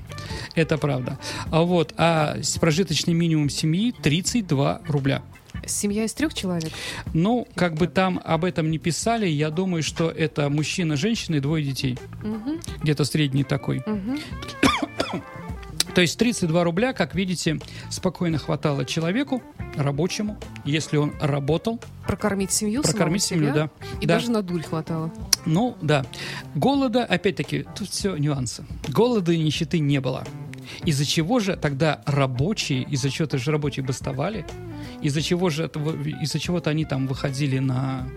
Это 0.56 0.78
правда. 0.78 1.18
А 1.52 1.62
вот, 1.62 1.94
а 1.98 2.38
прожиточный 2.60 3.14
минимум 3.14 3.50
семьи 3.50 3.94
32 4.02 4.82
рубля. 4.88 5.22
Семья 5.66 6.04
из 6.04 6.14
трех 6.14 6.34
человек? 6.34 6.72
Ну, 7.14 7.48
как 7.56 7.76
бы 7.76 7.88
там 7.88 8.20
об 8.24 8.44
этом 8.44 8.70
не 8.70 8.80
писали, 8.80 9.28
я 9.28 9.50
думаю, 9.50 9.84
что 9.84 10.10
это 10.10 10.50
мужчина, 10.50 10.98
женщина 10.98 11.36
и 11.36 11.40
двое 11.40 11.64
детей. 11.64 11.98
Мгм, 12.22 12.60
Где-то 12.82 13.06
средний 13.06 13.44
такой. 13.44 13.82
мгм. 13.86 14.20
То 15.96 16.02
есть 16.02 16.18
32 16.18 16.64
рубля, 16.64 16.94
как 16.94 17.14
видите, 17.14 17.60
спокойно 17.90 18.38
хватало 18.40 18.84
человеку, 18.84 19.44
рабочему, 19.76 20.38
если 20.66 20.98
он 20.98 21.14
работал, 21.22 21.80
Прокормить 22.08 22.52
семью, 22.52 22.82
прокормить 22.84 23.24
семью, 23.24 23.52
себя, 23.52 23.54
да. 23.54 23.88
И 24.02 24.06
Да. 24.06 24.16
даже 24.16 24.32
на 24.32 24.42
дурь 24.42 24.64
хватало. 24.64 25.12
Ну, 25.46 25.78
да. 25.82 26.06
Голода, 26.56 27.06
опять-таки, 27.06 27.66
тут 27.76 27.90
все 27.90 28.16
нюансы. 28.18 28.66
Голода 28.90 29.32
и 29.32 29.38
нищеты 29.38 29.80
не 29.80 30.00
было. 30.02 30.24
Из-за 30.86 31.06
чего 31.06 31.40
же 31.40 31.56
тогда 31.56 32.02
рабочие, 32.06 32.84
из-за 32.84 33.10
чего-то 33.10 33.38
же 33.38 33.52
рабочие 33.52 33.86
бастовали, 33.86 34.46
из-за 35.04 35.22
чего 35.22 35.50
же 35.50 35.70
из-за 36.22 36.40
чего-то 36.40 36.70
они 36.70 36.86
там 36.86 37.08
выходили 37.08 37.60
на, 37.60 38.08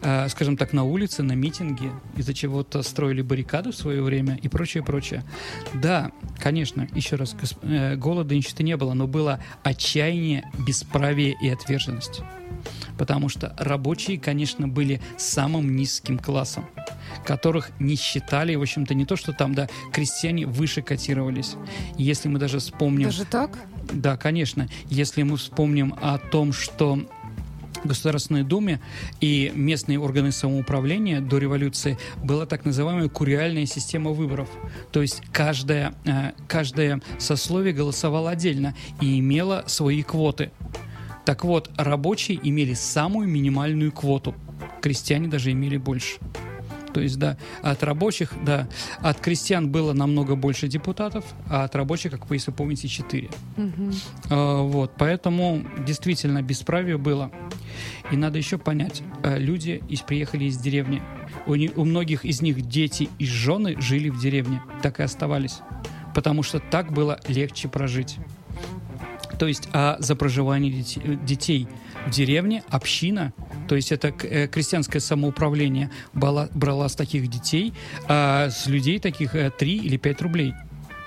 э, 0.00 0.28
скажем 0.28 0.56
так, 0.56 0.72
на 0.72 0.84
улицы, 0.84 1.22
на 1.22 1.32
митинги, 1.32 1.90
из-за 2.16 2.32
чего-то 2.32 2.82
строили 2.82 3.22
баррикады 3.22 3.72
в 3.72 3.76
свое 3.76 4.02
время 4.02 4.38
и 4.40 4.48
прочее, 4.48 4.82
прочее. 4.82 5.24
Да, 5.74 6.12
конечно, 6.38 6.88
еще 6.94 7.16
раз, 7.16 7.36
э, 7.62 7.96
голода 7.96 8.34
и 8.34 8.38
нищеты 8.38 8.62
не 8.62 8.76
было, 8.76 8.94
но 8.94 9.06
было 9.06 9.40
отчаяние, 9.62 10.50
бесправие 10.66 11.36
и 11.42 11.48
отверженность. 11.48 12.22
Потому 12.96 13.28
что 13.28 13.54
рабочие, 13.58 14.18
конечно, 14.18 14.66
были 14.68 15.00
самым 15.16 15.76
низким 15.76 16.18
классом, 16.18 16.66
которых 17.24 17.70
не 17.78 17.96
считали, 17.96 18.54
в 18.54 18.62
общем-то, 18.62 18.94
не 18.94 19.04
то, 19.04 19.16
что 19.16 19.32
там, 19.32 19.54
да, 19.54 19.68
крестьяне 19.92 20.46
выше 20.46 20.82
котировались. 20.82 21.54
Если 21.96 22.28
мы 22.28 22.38
даже 22.38 22.58
вспомним... 22.58 23.06
Даже 23.06 23.24
так? 23.24 23.58
Да, 23.92 24.16
конечно. 24.16 24.68
Если 24.88 25.22
мы 25.22 25.36
вспомним 25.36 25.94
о 26.00 26.18
том, 26.18 26.52
что 26.52 27.00
Государственной 27.84 28.42
Думе 28.42 28.80
и 29.20 29.52
местные 29.54 29.98
органы 29.98 30.32
самоуправления 30.32 31.20
до 31.20 31.38
революции 31.38 31.98
была 32.22 32.46
так 32.46 32.64
называемая 32.64 33.08
куриальная 33.08 33.66
система 33.66 34.10
выборов. 34.10 34.48
То 34.92 35.02
есть 35.02 35.22
каждое, 35.32 35.94
э, 36.04 36.32
каждое 36.46 37.00
сословие 37.18 37.72
голосовало 37.72 38.30
отдельно 38.30 38.74
и 39.00 39.20
имело 39.20 39.64
свои 39.66 40.02
квоты. 40.02 40.50
Так 41.24 41.44
вот, 41.44 41.70
рабочие 41.76 42.38
имели 42.42 42.74
самую 42.74 43.28
минимальную 43.28 43.92
квоту. 43.92 44.34
Крестьяне 44.80 45.28
даже 45.28 45.52
имели 45.52 45.76
больше. 45.76 46.18
То 46.98 47.02
есть, 47.02 47.16
да, 47.16 47.36
от 47.62 47.84
рабочих, 47.84 48.32
да, 48.44 48.66
от 48.98 49.20
крестьян 49.20 49.70
было 49.70 49.92
намного 49.92 50.34
больше 50.34 50.66
депутатов, 50.66 51.24
а 51.48 51.62
от 51.62 51.76
рабочих, 51.76 52.10
как 52.10 52.28
вы, 52.28 52.34
если 52.34 52.50
помните, 52.50 52.88
4. 52.88 53.28
Мгм. 53.56 53.92
А, 54.30 54.62
Вот, 54.64 54.94
поэтому 54.98 55.64
действительно 55.86 56.42
бесправие 56.42 56.98
было. 56.98 57.30
И 58.10 58.16
надо 58.16 58.36
еще 58.38 58.58
понять, 58.58 59.02
э, 59.22 59.38
люди 59.38 59.80
из, 59.88 60.00
приехали 60.00 60.46
из 60.46 60.58
деревни. 60.58 61.00
У, 61.46 61.54
не- 61.54 61.70
у 61.76 61.84
многих 61.84 62.24
из 62.24 62.42
них 62.42 62.62
дети 62.62 63.08
и 63.20 63.26
жены 63.26 63.80
жили 63.80 64.08
в 64.08 64.18
деревне, 64.18 64.60
так 64.82 64.98
и 64.98 65.04
оставались. 65.04 65.60
Потому 66.16 66.42
что 66.42 66.58
так 66.58 66.92
было 66.92 67.20
легче 67.28 67.68
прожить. 67.68 68.16
То 69.38 69.46
есть, 69.46 69.68
а 69.72 69.98
за 70.00 70.16
проживание 70.16 70.72
детей 71.24 71.68
в 72.08 72.10
деревне 72.10 72.64
община, 72.70 73.32
то 73.68 73.76
есть 73.76 73.92
это 73.92 74.08
э, 74.22 74.48
крестьянское 74.48 75.00
самоуправление 75.00 75.90
брала 76.14 76.88
с 76.88 76.94
таких 76.94 77.28
детей, 77.28 77.74
а 78.08 78.48
с 78.50 78.66
людей 78.66 78.98
таких 78.98 79.34
э, 79.34 79.50
3 79.50 79.76
или 79.76 79.96
5 79.96 80.22
рублей. 80.22 80.54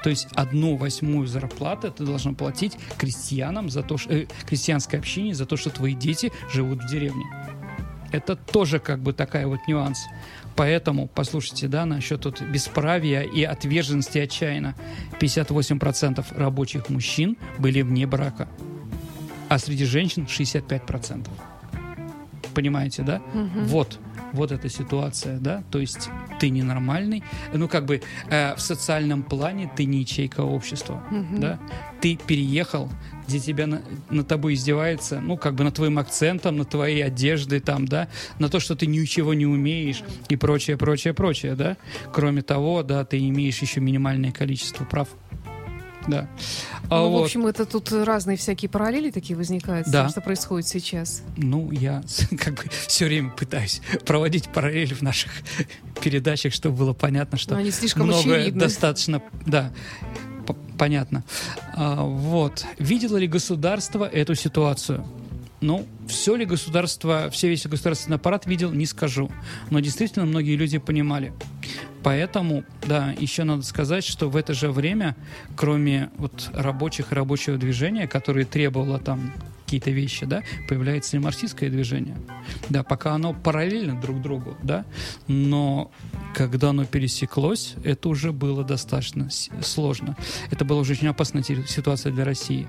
То 0.04 0.10
есть 0.10 0.28
одну 0.34 0.78
восьмую 0.78 1.28
зарплаты 1.28 1.92
ты 1.92 2.06
должен 2.06 2.36
платить 2.36 2.78
крестьянам 2.98 3.70
за 3.70 3.84
то, 3.84 3.98
что, 3.98 4.14
э, 4.14 4.28
крестьянской 4.46 5.00
общине 5.00 5.34
за 5.34 5.46
то, 5.46 5.58
что 5.58 5.70
твои 5.70 5.94
дети 5.94 6.32
живут 6.52 6.84
в 6.84 6.88
деревне. 6.88 7.26
Это 8.12 8.36
тоже 8.36 8.80
как 8.80 9.00
бы 9.00 9.14
такая 9.14 9.48
вот 9.48 9.60
нюанс. 9.68 10.00
Поэтому, 10.56 11.08
послушайте, 11.08 11.68
да, 11.68 11.86
насчет 11.86 12.22
тут 12.22 12.42
бесправия 12.42 13.22
и 13.22 13.44
отверженности 13.44 14.18
отчаянно. 14.20 14.76
58% 15.20 16.38
рабочих 16.38 16.90
мужчин 16.90 17.38
были 17.58 17.82
вне 17.82 18.06
брака, 18.06 18.50
а 19.50 19.58
среди 19.60 19.86
женщин 19.86 20.28
65%. 20.30 21.28
Понимаете, 22.54 23.04
да? 23.04 23.22
Вот 23.66 24.00
вот 24.34 24.52
эта 24.52 24.70
ситуация, 24.70 25.40
да, 25.40 25.64
то 25.72 25.80
есть 25.80 26.10
ты 26.40 26.50
ненормальный, 26.50 27.22
ну 27.54 27.68
как 27.68 27.86
бы 27.86 28.02
э, 28.30 28.56
в 28.56 28.62
социальном 28.62 29.24
плане 29.24 29.70
ты 29.76 29.84
не 29.86 30.00
ячейка 30.00 30.42
общества, 30.42 31.04
Мгм. 31.12 31.42
да, 31.42 31.60
ты 32.00 32.18
переехал, 32.28 32.90
где 33.28 33.40
тебя 33.40 33.68
на, 33.68 33.82
над 34.10 34.28
тобой 34.28 34.54
издевается, 34.54 35.20
ну 35.20 35.36
как 35.38 35.56
бы 35.56 35.64
над 35.66 35.76
твоим 35.76 36.00
акцентом, 36.00 36.56
на 36.58 36.66
твоей 36.66 37.04
одежды 37.04 37.60
там, 37.60 37.88
да, 37.88 38.08
на 38.40 38.48
то, 38.48 38.60
что 38.62 38.76
ты 38.76 38.86
ничего 38.88 39.34
не 39.34 39.46
умеешь 39.46 40.02
и 40.30 40.36
прочее, 40.38 40.78
прочее, 40.78 41.14
прочее, 41.14 41.56
да. 41.56 41.76
Кроме 42.14 42.42
того, 42.42 42.84
да, 42.84 43.04
ты 43.04 43.20
имеешь 43.28 43.62
еще 43.62 43.82
минимальное 43.82 44.32
количество 44.32 44.86
прав. 44.86 45.10
Да. 46.08 46.28
А 46.90 47.00
Ну, 47.02 47.08
в 47.10 47.12
вот, 47.12 47.24
общем, 47.26 47.46
это 47.48 47.66
тут 47.66 47.92
разные 47.92 48.38
всякие 48.38 48.70
параллели 48.70 49.12
такие 49.12 49.36
возникают 49.38 49.88
с 49.88 49.92
Да. 49.92 50.02
тем, 50.02 50.10
что 50.10 50.22
происходит 50.22 50.68
сейчас. 50.68 51.22
ну, 51.38 51.72
я 51.72 52.04
как 52.40 52.56
бы 52.56 52.64
все 52.88 53.06
время 53.06 53.30
пытаюсь 53.32 53.82
проводить 54.06 54.50
параллели 54.50 54.94
в 54.94 55.02
наших 55.02 55.32
передачах, 56.02 56.54
чтобы 56.54 56.78
было 56.78 56.94
понятно, 56.94 57.38
что 57.38 57.54
Но 57.54 57.60
они 57.60 57.72
слишком 57.72 58.08
многое 58.08 58.40
очевидны. 58.42 58.60
достаточно, 58.60 59.22
да, 59.46 59.72
понятно. 60.78 61.24
А, 61.76 62.04
вот. 62.04 62.66
Видело 62.80 63.18
ли 63.18 63.28
государство 63.28 64.06
эту 64.06 64.36
ситуацию? 64.36 65.06
Ну, 65.62 65.86
все 66.08 66.36
ли 66.36 66.44
государство, 66.46 67.30
все 67.32 67.48
весь 67.48 67.68
государственный 67.68 68.16
аппарат 68.16 68.48
видел, 68.48 68.72
не 68.72 68.88
скажу. 68.88 69.30
Но 69.70 69.80
действительно 69.80 70.26
многие 70.26 70.56
люди 70.56 70.80
понимали. 70.80 71.34
Поэтому, 72.04 72.64
да, 72.88 73.14
еще 73.18 73.44
надо 73.44 73.64
сказать, 73.64 74.04
что 74.04 74.30
в 74.30 74.36
это 74.36 74.54
же 74.54 74.72
время, 74.72 75.16
кроме 75.56 76.10
вот 76.18 76.50
рабочих 76.54 77.12
и 77.12 77.16
рабочего 77.16 77.58
движения, 77.58 78.08
которое 78.08 78.46
требовало 78.46 79.00
там 79.00 79.34
какие-то 79.72 79.92
вещи, 79.92 80.26
да, 80.26 80.44
появляется 80.68 81.16
и 81.16 81.20
марксистское 81.20 81.70
движение. 81.70 82.18
Да, 82.70 82.84
пока 82.84 83.14
оно 83.14 83.34
параллельно 83.34 84.02
друг 84.02 84.22
другу, 84.22 84.58
да, 84.62 84.84
но 85.28 85.92
когда 86.36 86.72
оно 86.72 86.84
пересеклось, 86.84 87.76
это 87.86 88.10
уже 88.10 88.34
было 88.34 88.66
достаточно 88.66 89.30
сложно. 89.62 90.18
Это 90.50 90.66
была 90.66 90.82
уже 90.82 90.92
очень 90.92 91.08
опасная 91.08 91.44
ситуация 91.44 92.12
для 92.12 92.26
России. 92.26 92.68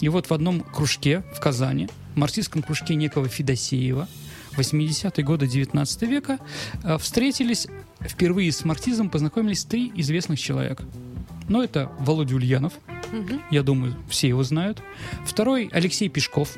И 0.00 0.08
вот 0.08 0.30
в 0.30 0.34
одном 0.34 0.62
кружке 0.62 1.22
в 1.32 1.38
Казани, 1.38 1.88
в 2.14 2.18
марксистском 2.18 2.62
кружке 2.62 2.96
некого 2.96 3.28
Федосеева, 3.28 4.08
80-е 4.56 5.24
годы 5.24 5.46
19 5.46 6.02
века, 6.02 6.38
э, 6.82 6.98
встретились 6.98 7.68
впервые 8.06 8.52
с 8.52 8.64
марксизмом, 8.64 9.10
познакомились 9.10 9.64
три 9.64 9.92
известных 9.96 10.38
человека. 10.40 10.84
Ну, 11.48 11.62
это 11.62 11.90
Володя 12.00 12.36
Ульянов, 12.36 12.72
Мгм. 13.12 13.42
я 13.50 13.62
думаю, 13.62 13.94
все 14.08 14.28
его 14.28 14.42
знают. 14.42 14.82
Второй 15.26 15.68
Алексей 15.72 16.08
Пешков, 16.08 16.56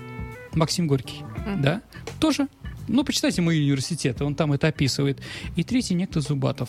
Максим 0.52 0.86
Горький, 0.86 1.22
Мгм. 1.46 1.62
да, 1.62 1.82
тоже. 2.20 2.48
Ну, 2.86 3.02
почитайте 3.02 3.40
мои 3.40 3.60
университеты, 3.62 4.24
он 4.24 4.34
там 4.34 4.52
это 4.52 4.68
описывает. 4.68 5.18
И 5.56 5.64
третий 5.64 5.94
некто 5.94 6.20
Зубатов. 6.20 6.68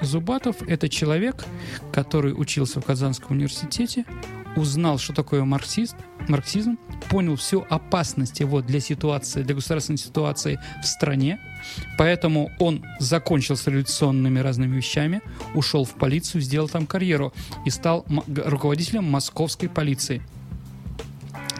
Зубатов– 0.00 0.56
это 0.68 0.88
человек, 0.88 1.44
который 1.92 2.32
учился 2.36 2.80
в 2.80 2.84
Казанском 2.84 3.36
университете, 3.36 4.04
узнал, 4.56 4.98
что 4.98 5.12
такое 5.12 5.44
марксист, 5.44 5.96
марксизм, 6.28 6.78
понял 7.08 7.36
всю 7.36 7.66
опасность 7.68 8.40
его 8.40 8.60
для 8.60 8.80
ситуации, 8.80 9.42
для 9.42 9.54
государственной 9.54 9.98
ситуации 9.98 10.60
в 10.82 10.86
стране, 10.86 11.38
поэтому 11.98 12.50
он 12.58 12.84
закончил 12.98 13.56
с 13.56 13.66
революционными 13.66 14.38
разными 14.38 14.76
вещами, 14.76 15.22
ушел 15.54 15.84
в 15.84 15.94
полицию, 15.94 16.40
сделал 16.40 16.68
там 16.68 16.86
карьеру 16.86 17.32
и 17.64 17.70
стал 17.70 18.04
руководителем 18.26 19.04
московской 19.04 19.68
полиции. 19.68 20.22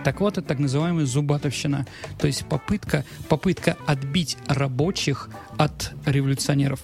Так 0.04 0.20
вот, 0.20 0.38
это 0.38 0.46
так 0.46 0.58
называемая 0.58 1.06
зубатовщина, 1.06 1.86
то 2.18 2.26
есть 2.26 2.44
попытка, 2.46 3.04
попытка 3.28 3.76
отбить 3.86 4.36
рабочих 4.46 5.28
от 5.56 5.92
революционеров, 6.06 6.80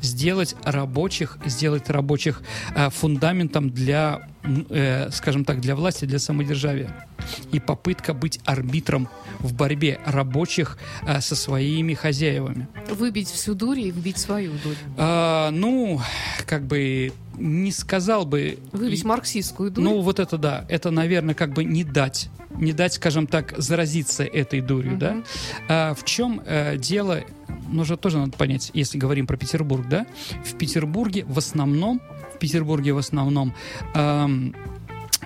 сделать 0.00 0.54
рабочих, 0.64 1.38
сделать 1.44 1.90
рабочих 1.90 2.42
э, 2.74 2.90
фундаментом 2.90 3.70
для, 3.70 4.28
э, 4.44 5.10
скажем 5.10 5.44
так, 5.44 5.60
для 5.60 5.74
власти, 5.74 6.04
для 6.04 6.18
самодержавия. 6.18 7.06
И 7.52 7.60
попытка 7.60 8.14
быть 8.14 8.40
арбитром 8.44 9.08
в 9.40 9.54
борьбе 9.54 10.00
рабочих 10.04 10.78
э, 11.06 11.20
со 11.20 11.36
своими 11.36 11.94
хозяевами. 11.94 12.68
Выбить 12.90 13.28
всю 13.28 13.54
дурь 13.54 13.78
и 13.78 13.90
вбить 13.90 14.18
свою 14.18 14.52
дурь. 14.64 14.76
А, 14.96 15.50
ну, 15.50 16.00
как 16.46 16.64
бы 16.66 17.12
не 17.38 17.72
сказал 17.72 18.24
бы... 18.24 18.58
Выбить 18.72 19.04
марксистскую 19.04 19.70
дурь. 19.70 19.84
Ну, 19.84 20.00
вот 20.00 20.20
это 20.20 20.38
да. 20.38 20.64
Это, 20.68 20.90
наверное, 20.90 21.34
как 21.34 21.52
бы 21.52 21.64
не 21.64 21.84
дать. 21.84 22.28
Не 22.50 22.72
дать, 22.72 22.94
скажем 22.94 23.26
так, 23.26 23.54
заразиться 23.56 24.24
этой 24.24 24.60
дурью, 24.60 24.96
да? 24.96 25.12
Мгм. 25.12 25.24
А, 25.68 25.94
в 25.94 26.04
чем 26.04 26.42
э, 26.44 26.76
дело, 26.76 27.22
нужно 27.68 27.96
тоже 27.96 28.18
надо 28.18 28.32
понять, 28.32 28.70
если 28.74 28.98
говорим 28.98 29.26
про 29.26 29.36
Петербург, 29.36 29.88
да? 29.88 30.06
В 30.44 30.56
Петербурге 30.56 31.24
в 31.26 31.38
основном, 31.38 32.00
в 32.34 32.38
Петербурге 32.38 32.92
в 32.92 32.98
основном 32.98 33.54
эм, 33.94 34.54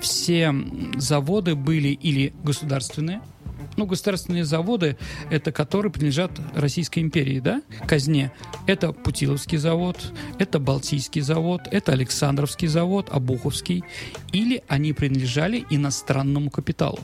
все 0.01 0.55
заводы 0.97 1.55
были 1.55 1.89
или 1.89 2.33
государственные, 2.43 3.21
ну, 3.77 3.87
государственные 3.87 4.45
заводы, 4.45 4.97
это 5.31 5.53
которые 5.53 5.93
принадлежат 5.93 6.31
Российской 6.55 7.01
империи, 7.01 7.41
да, 7.41 7.63
казне. 7.87 8.33
Это 8.67 8.93
Путиловский 8.93 9.59
завод, 9.59 10.13
это 10.39 10.59
Балтийский 10.59 11.21
завод, 11.21 11.63
это 11.71 11.93
Александровский 11.93 12.69
завод, 12.69 13.09
Обуховский. 13.11 13.85
Или 14.33 14.63
они 14.69 14.93
принадлежали 14.93 15.67
иностранному 15.71 16.51
капиталу. 16.51 16.99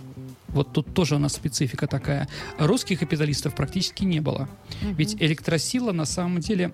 Вот 0.49 0.73
тут 0.73 0.93
тоже 0.95 1.17
у 1.17 1.19
нас 1.19 1.35
специфика 1.35 1.87
такая. 1.87 2.29
Русских 2.59 3.01
капиталистов 3.01 3.55
практически 3.55 4.05
не 4.05 4.21
было. 4.21 4.49
Ведь 4.83 5.15
электросила 5.21 5.93
на 5.93 6.05
самом 6.05 6.41
деле 6.41 6.73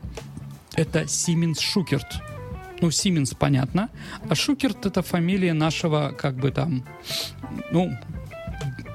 это 0.74 1.02
Siemens 1.02 1.60
Шукерт. 1.60 2.06
Ну, 2.80 2.88
Siemens 2.88 3.36
понятно. 3.36 3.90
А 4.28 4.34
Шукерт 4.34 4.86
это 4.86 5.02
фамилия 5.02 5.52
нашего, 5.52 6.14
как 6.16 6.36
бы 6.36 6.50
там, 6.50 6.84
ну, 7.72 7.92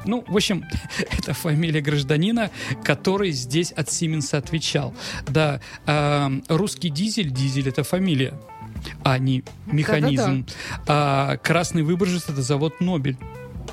ну, 0.06 0.24
в 0.28 0.36
общем, 0.36 0.66
это 1.18 1.34
фамилия 1.34 1.82
гражданина, 1.82 2.52
который 2.84 3.32
здесь 3.32 3.72
от 3.72 3.90
Сименса 3.90 4.38
отвечал. 4.38 4.94
Да, 5.28 5.62
эм, 5.86 6.44
русский 6.50 6.90
дизель, 6.90 7.32
дизель 7.32 7.70
это 7.70 7.84
фамилия, 7.84 8.34
а 9.04 9.18
не 9.18 9.44
механизм. 9.66 10.46
А 10.88 11.38
красный 11.38 11.84
выборжец 11.84 12.30
это 12.30 12.42
завод 12.42 12.82
Нобель. 12.82 13.18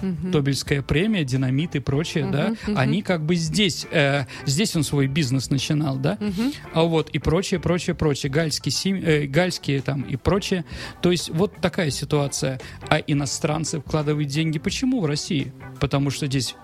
Мгм. 0.02 0.30
Нобелевская 0.30 0.82
премия, 0.82 1.24
динамит 1.24 1.74
и 1.76 1.80
прочее, 1.80 2.24
Мгм, 2.24 2.32
да, 2.32 2.48
мгм. 2.66 2.78
они 2.78 3.02
как 3.02 3.24
бы 3.24 3.34
здесь, 3.36 3.86
э, 3.90 4.24
здесь 4.46 4.74
он 4.76 4.82
свой 4.84 5.06
бизнес 5.06 5.50
начинал, 5.50 5.96
да, 5.96 6.16
Мгм. 6.20 6.52
а 6.74 6.82
вот 6.84 7.10
и 7.10 7.18
прочее, 7.18 7.60
прочее, 7.60 7.94
прочее, 7.94 8.30
гальские, 8.30 8.72
сим- 8.72 9.02
э, 9.04 9.26
гальские 9.26 9.80
там 9.82 10.02
и 10.02 10.16
прочее. 10.16 10.64
То 11.02 11.10
есть 11.10 11.30
вот 11.30 11.54
такая 11.60 11.90
ситуация. 11.90 12.60
А 12.88 12.96
иностранцы 12.98 13.80
вкладывают 13.80 14.28
деньги 14.28 14.58
почему 14.58 15.00
в 15.00 15.06
России? 15.06 15.52
Потому 15.80 16.10
что 16.10 16.26
здесь 16.26 16.54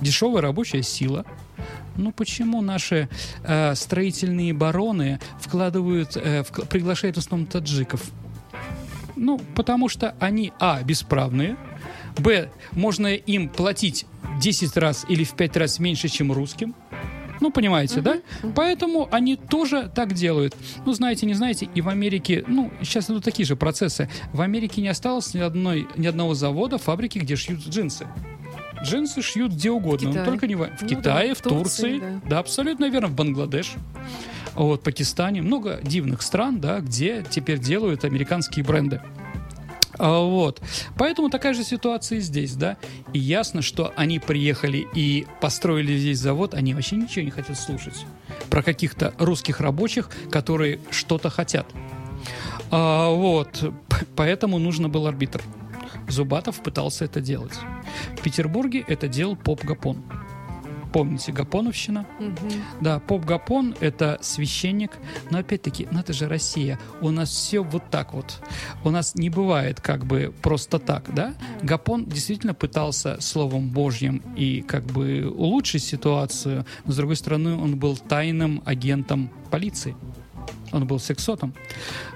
дешевая 0.00 0.42
рабочая 0.42 0.82
сила. 0.82 1.24
Ну 1.96 2.10
почему 2.12 2.60
наши 2.60 3.08
э, 3.44 3.74
строительные 3.74 4.52
бароны 4.52 5.20
вкладывают, 5.40 6.16
э, 6.16 6.42
вк- 6.42 6.66
приглашают 6.66 7.16
в 7.16 7.20
основном 7.20 7.46
таджиков? 7.46 8.02
Ну, 9.16 9.40
потому 9.54 9.88
что 9.88 10.14
они, 10.18 10.52
а, 10.58 10.82
бесправные, 10.82 11.56
б, 12.18 12.50
можно 12.72 13.14
им 13.14 13.48
платить 13.48 14.06
10 14.40 14.76
раз 14.76 15.04
или 15.08 15.24
в 15.24 15.32
5 15.34 15.56
раз 15.56 15.78
меньше, 15.78 16.08
чем 16.08 16.32
русским, 16.32 16.74
ну, 17.40 17.50
понимаете, 17.50 18.00
да? 18.00 18.20
Поэтому 18.54 19.08
они 19.10 19.36
тоже 19.36 19.90
так 19.94 20.14
делают. 20.14 20.56
Ну, 20.86 20.92
знаете, 20.92 21.26
не 21.26 21.34
знаете, 21.34 21.68
и 21.74 21.80
в 21.80 21.88
Америке, 21.88 22.44
ну, 22.46 22.72
сейчас 22.80 23.10
идут 23.10 23.24
такие 23.24 23.44
же 23.44 23.56
процессы. 23.56 24.08
В 24.32 24.40
Америке 24.40 24.80
не 24.80 24.88
осталось 24.88 25.34
ни, 25.34 25.40
одной, 25.40 25.86
ни 25.96 26.06
одного 26.06 26.34
завода, 26.34 26.78
фабрики, 26.78 27.18
где 27.18 27.36
шьют 27.36 27.60
джинсы. 27.66 28.06
Джинсы 28.82 29.22
шьют 29.22 29.52
где 29.52 29.70
угодно, 29.70 30.12
но 30.12 30.24
только 30.24 30.46
не 30.46 30.56
в, 30.56 30.64
в 30.64 30.82
Ну 30.82 30.88
Китае, 30.88 31.28
да, 31.28 31.34
в 31.34 31.38
в 31.38 31.42
Турции, 31.42 31.98
Турции, 31.98 31.98
да. 31.98 32.28
да. 32.28 32.38
абсолютно 32.38 32.88
верно, 32.88 33.08
в 33.08 33.14
Бангладеш, 33.14 33.74
вот, 34.54 34.82
Пакистане, 34.82 35.42
много 35.42 35.80
дивных 35.82 36.22
стран, 36.22 36.60
да, 36.60 36.80
где 36.80 37.24
теперь 37.28 37.58
делают 37.58 38.04
американские 38.04 38.64
бренды. 38.64 39.00
А, 39.98 40.20
Вот. 40.20 40.60
Поэтому 40.96 41.30
такая 41.30 41.54
же 41.54 41.64
ситуация 41.64 42.18
и 42.18 42.20
здесь, 42.20 42.54
да. 42.54 42.76
И 43.12 43.18
ясно, 43.18 43.62
что 43.62 43.92
они 43.96 44.18
приехали 44.18 44.86
и 44.94 45.26
построили 45.40 45.96
здесь 45.96 46.18
завод, 46.18 46.54
они 46.54 46.74
вообще 46.74 46.96
ничего 46.96 47.24
не 47.24 47.30
хотят 47.30 47.58
слушать 47.58 48.04
про 48.50 48.62
каких-то 48.62 49.14
русских 49.18 49.60
рабочих, 49.60 50.10
которые 50.30 50.80
что-то 50.90 51.30
хотят. 51.30 51.66
А, 52.70 53.10
вот. 53.10 53.72
Поэтому 54.16 54.58
нужно 54.58 54.88
был 54.88 55.06
арбитр. 55.06 55.42
Зубатов 56.08 56.62
пытался 56.62 57.04
это 57.04 57.20
делать. 57.20 57.54
В 58.18 58.22
Петербурге 58.22 58.84
это 58.86 59.08
делал 59.08 59.36
Поп 59.36 59.64
Гапон. 59.64 60.02
Помните, 60.94 61.32
Гапоновщина. 61.32 62.06
Мгм. 62.20 62.34
Да, 62.80 63.00
поп 63.00 63.24
Гапон— 63.24 63.74
это 63.80 64.16
священник, 64.20 64.92
но 65.28 65.38
опять-таки, 65.38 65.88
ну 65.90 65.98
это 65.98 66.12
же 66.12 66.28
Россия, 66.28 66.78
у 67.00 67.10
нас 67.10 67.30
все 67.30 67.64
вот 67.64 67.90
так 67.90 68.14
вот. 68.14 68.40
У 68.84 68.90
нас 68.90 69.16
не 69.16 69.28
бывает 69.28 69.80
как 69.80 70.06
бы 70.06 70.32
просто 70.40 70.78
так, 70.78 71.12
да? 71.12 71.34
Гапон 71.62 72.04
действительно 72.04 72.54
пытался 72.54 73.20
Словом 73.20 73.70
Божьим 73.70 74.22
и 74.36 74.60
как 74.62 74.84
бы 74.84 75.28
улучшить 75.36 75.82
ситуацию, 75.82 76.64
но 76.84 76.92
с 76.92 76.96
другой 76.96 77.16
стороны 77.16 77.56
он 77.56 77.76
был 77.76 77.96
тайным 77.96 78.62
агентом 78.64 79.30
полиции. 79.50 79.96
Он 80.74 80.86
был 80.86 80.98
сексотом. 80.98 81.54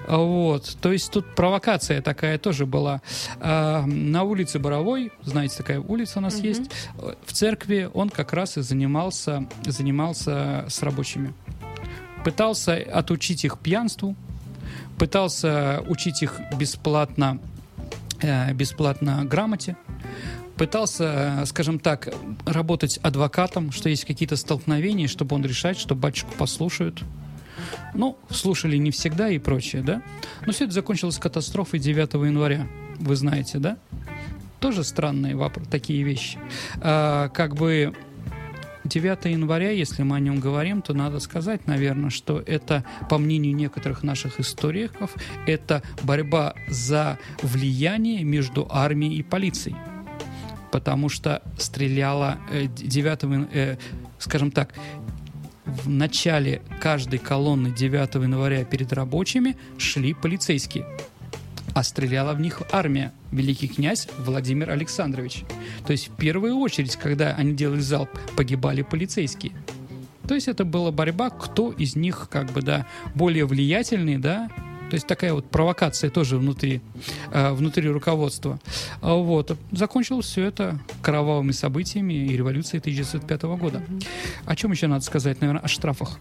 А 0.07 0.17
Вот. 0.17 0.77
То 0.81 0.91
есть 0.91 1.11
тут 1.11 1.33
провокация 1.35 2.01
такая 2.01 2.37
тоже 2.37 2.65
была. 2.65 3.01
А, 3.39 3.85
на 3.85 4.23
улице 4.23 4.59
Боровой, 4.59 5.11
знаете, 5.23 5.57
такая 5.57 5.79
улица 5.79 6.19
у 6.19 6.21
нас 6.21 6.35
Мгм. 6.35 6.43
есть, 6.43 6.63
в 7.25 7.33
церкви 7.33 7.89
он 7.93 8.09
как 8.09 8.33
раз 8.33 8.57
и 8.57 8.61
занимался, 8.61 9.47
занимался 9.65 10.65
с 10.67 10.83
рабочими. 10.83 11.33
Пытался 12.23 12.75
отучить 12.75 13.45
их 13.45 13.57
пьянству, 13.59 14.15
пытался 14.97 15.81
учить 15.87 16.21
их 16.21 16.39
бесплатно, 16.57 17.39
э, 18.21 18.53
бесплатно 18.53 19.23
грамоте, 19.23 19.77
пытался, 20.57 21.43
скажем 21.45 21.79
так, 21.79 22.09
работать 22.45 22.99
адвокатом, 23.01 23.71
что 23.71 23.87
есть 23.87 24.03
какие-то 24.03 24.35
столкновения, 24.35 25.07
чтобы 25.07 25.35
он 25.37 25.45
решать, 25.45 25.79
что 25.79 25.95
батюшку 25.95 26.31
послушают. 26.37 27.01
Ну, 27.93 28.17
слушали 28.29 28.77
не 28.77 28.91
всегда 28.91 29.29
и 29.29 29.39
прочее, 29.39 29.81
да? 29.81 30.01
Но 30.45 30.51
все 30.53 30.65
это 30.65 30.73
закончилось 30.73 31.17
катастрофой 31.17 31.79
9 31.79 32.13
января, 32.25 32.67
вы 32.99 33.15
знаете, 33.15 33.57
да? 33.59 33.77
Тоже 34.59 34.83
странные 34.83 35.35
вопро- 35.35 35.67
такие 35.69 36.03
вещи. 36.03 36.37
А, 36.81 37.29
как 37.29 37.55
бы 37.55 37.93
9 38.83 39.25
января, 39.31 39.71
если 39.71 40.03
мы 40.03 40.17
о 40.17 40.19
нем 40.19 40.39
говорим, 40.39 40.81
то 40.81 40.93
надо 40.93 41.19
сказать, 41.19 41.67
наверное, 41.67 42.09
что 42.09 42.39
это, 42.45 42.83
по 43.09 43.17
мнению 43.17 43.55
некоторых 43.55 44.03
наших 44.03 44.39
историков, 44.39 45.15
это 45.47 45.81
борьба 46.03 46.53
за 46.69 47.17
влияние 47.41 48.23
между 48.23 48.67
армией 48.69 49.17
и 49.17 49.23
полицией. 49.23 49.75
Потому 50.71 51.09
что 51.09 51.41
стреляла 51.57 52.37
э, 52.51 52.67
9, 52.67 53.23
ян- 53.23 53.49
э, 53.51 53.77
скажем 54.19 54.51
так, 54.51 54.73
в 55.69 55.89
начале 55.89 56.61
каждой 56.81 57.19
колонны 57.19 57.71
9 57.71 58.15
января 58.15 58.63
перед 58.65 58.91
рабочими 58.93 59.55
шли 59.77 60.13
полицейские, 60.13 60.85
а 61.73 61.83
стреляла 61.83 62.33
в 62.33 62.41
них 62.41 62.61
армия, 62.71 63.13
великий 63.31 63.67
князь 63.67 64.07
Владимир 64.17 64.69
Александрович. 64.71 65.43
То 65.85 65.91
есть 65.91 66.09
в 66.09 66.15
первую 66.15 66.57
очередь, 66.57 66.95
когда 66.95 67.33
они 67.35 67.53
делали 67.53 67.79
залп, 67.79 68.09
погибали 68.35 68.81
полицейские. 68.81 69.53
То 70.27 70.35
есть 70.35 70.47
это 70.47 70.65
была 70.65 70.91
борьба, 70.91 71.29
кто 71.29 71.71
из 71.71 71.95
них 71.95 72.27
как 72.29 72.51
бы, 72.51 72.61
да, 72.61 72.85
более 73.15 73.45
влиятельный, 73.45 74.17
да, 74.17 74.49
то 74.89 74.95
есть 74.95 75.07
такая 75.07 75.33
вот 75.33 75.49
провокация 75.49 76.09
тоже 76.09 76.37
внутри, 76.37 76.81
э, 77.31 77.51
внутри 77.51 77.87
руководства. 77.89 78.59
А 79.01 79.13
Вот. 79.13 79.57
Закончилось 79.71 80.25
все 80.25 80.45
это 80.45 80.79
кровавыми 81.01 81.51
событиями 81.51 82.13
и 82.13 82.35
революцией 82.35 82.79
1905 82.79 83.43
года. 83.57 83.83
О 84.45 84.55
чем 84.55 84.71
еще 84.71 84.87
надо 84.87 85.03
сказать, 85.03 85.41
наверное, 85.41 85.61
о 85.61 85.67
штрафах. 85.67 86.19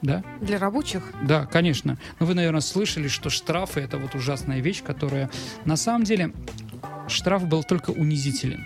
Да? 0.00 0.24
Для 0.40 0.58
рабочих? 0.58 1.02
Да, 1.22 1.46
конечно. 1.46 1.98
Но 2.18 2.26
вы, 2.26 2.34
наверное, 2.34 2.60
слышали, 2.60 3.08
что 3.08 3.30
штрафы 3.30 3.80
это 3.80 3.98
вот 3.98 4.14
ужасная 4.14 4.60
вещь, 4.60 4.82
которая 4.82 5.30
на 5.64 5.76
самом 5.76 6.04
деле 6.04 6.32
штраф 7.08 7.46
был 7.46 7.62
только 7.62 7.90
унизителен. 7.90 8.64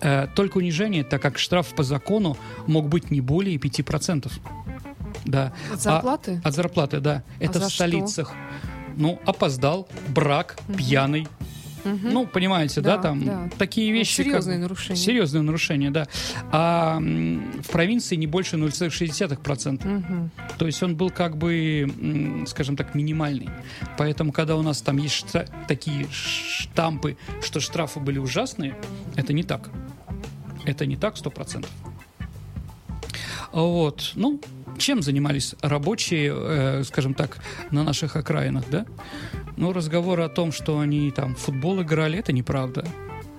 Э, 0.00 0.28
только 0.34 0.58
унижение, 0.58 1.02
так 1.02 1.22
как 1.22 1.38
штраф 1.38 1.74
по 1.74 1.82
закону 1.82 2.36
мог 2.66 2.88
быть 2.88 3.10
не 3.10 3.20
более 3.20 3.56
5%. 3.56 4.30
Да. 5.24 5.52
От 5.70 5.74
А- 5.74 5.76
зарплаты? 5.76 6.40
от 6.44 6.54
зарплаты, 6.54 7.00
да. 7.00 7.22
Это 7.40 7.58
за 7.58 7.66
в 7.66 7.68
что? 7.68 7.74
столицах. 7.76 8.32
Ну, 8.96 9.20
опоздал, 9.26 9.88
брак, 10.08 10.58
пьяный. 10.76 11.26
Мгм. 11.84 12.10
Ну, 12.12 12.26
понимаете, 12.26 12.80
да, 12.80 12.96
Да, 12.96 13.02
там 13.02 13.24
да. 13.24 13.48
такие 13.56 13.90
Ну, 13.92 13.98
вещи. 13.98 14.16
как 14.16 14.26
серьезные 14.26 14.56
бы- 14.56 14.62
нарушения. 14.62 14.96
Серьезные 15.00 15.42
нарушения, 15.42 15.90
да. 15.92 16.08
А 16.50 16.98
в 16.98 17.68
провинции 17.70 18.16
не 18.16 18.26
больше 18.26 18.56
0,6%. 18.56 19.84
Мгм. 19.84 20.30
То 20.58 20.66
есть 20.66 20.82
он 20.82 20.96
был 20.96 21.10
как 21.10 21.36
бы, 21.36 22.44
скажем 22.48 22.76
так, 22.76 22.96
минимальный. 22.96 23.48
Поэтому, 23.96 24.32
когда 24.32 24.56
у 24.56 24.62
нас 24.62 24.82
там 24.82 24.96
есть 24.96 25.24
шта- 25.24 25.48
такие 25.68 26.08
штампы, 26.10 27.16
что 27.42 27.60
штрафы 27.60 28.00
были 28.00 28.18
ужасные, 28.18 28.74
это 29.14 29.32
не 29.32 29.44
так. 29.44 29.70
Это 30.64 30.84
не 30.84 30.96
так 30.96 31.16
100%. 31.16 31.68
Вот. 33.52 34.12
Ну, 34.16 34.40
чем 34.78 35.02
занимались 35.02 35.54
рабочие, 35.60 36.32
э, 36.34 36.84
скажем 36.84 37.14
так, 37.14 37.38
на 37.70 37.84
наших 37.84 38.16
окраинах, 38.16 38.64
да? 38.70 38.86
Ну, 39.56 39.72
разговор 39.72 40.20
о 40.20 40.28
том, 40.28 40.52
что 40.52 40.78
они 40.78 41.10
там 41.10 41.34
в 41.34 41.38
футбол 41.38 41.82
играли, 41.82 42.18
это 42.18 42.32
неправда. 42.32 42.84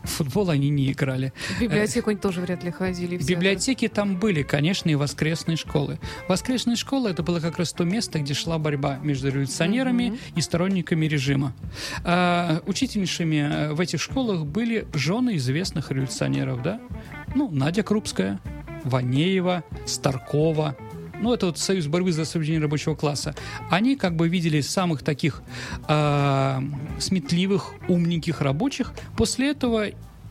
В 0.03 0.09
футбол 0.09 0.49
они 0.49 0.69
не 0.69 0.91
играли. 0.91 1.33
В 1.57 1.61
библиотеку 1.61 2.09
они 2.09 2.19
тоже 2.19 2.41
вряд 2.41 2.63
ли 2.63 2.71
ходили. 2.71 3.17
в. 3.17 3.27
Библиотеки 3.27 3.87
там 3.87 4.17
были, 4.17 4.43
конечно, 4.43 4.89
и 4.89 4.95
воскресные 4.95 5.57
школы. 5.57 5.99
Воскресные 6.27 6.75
школы 6.75 7.09
это 7.09 7.21
было 7.23 7.39
как 7.39 7.57
раз 7.57 7.73
то 7.73 7.83
место, 7.83 8.19
где 8.19 8.33
шла 8.33 8.57
борьба 8.57 8.97
между 9.03 9.29
революционерами 9.29 10.17
и 10.35 10.41
сторонниками 10.41 11.05
режима. 11.05 11.53
А, 12.03 12.61
учительницами 12.65 13.35
э, 13.37 13.73
в 13.73 13.79
этих 13.79 14.01
школах 14.01 14.45
были 14.45 14.87
жены 14.93 15.37
известных 15.37 15.91
революционеров, 15.91 16.61
да? 16.63 16.79
Ну, 17.35 17.49
Надя 17.51 17.83
Крупская, 17.83 18.39
Ванеева, 18.83 19.63
Старкова. 19.85 20.75
Ну, 21.21 21.33
это 21.33 21.47
вот 21.47 21.57
Союз 21.57 21.87
борьбы 21.87 22.11
за 22.11 22.21
освобождение 22.23 22.61
рабочего 22.61 22.95
класса. 22.95 23.35
Они 23.69 23.95
как 23.95 24.15
бы 24.15 24.27
видели 24.29 24.61
самых 24.61 25.03
таких 25.03 25.41
а, 25.87 26.63
сметливых, 26.99 27.73
умненьких 27.87 28.41
рабочих. 28.41 28.93
После 29.17 29.51
этого 29.51 29.87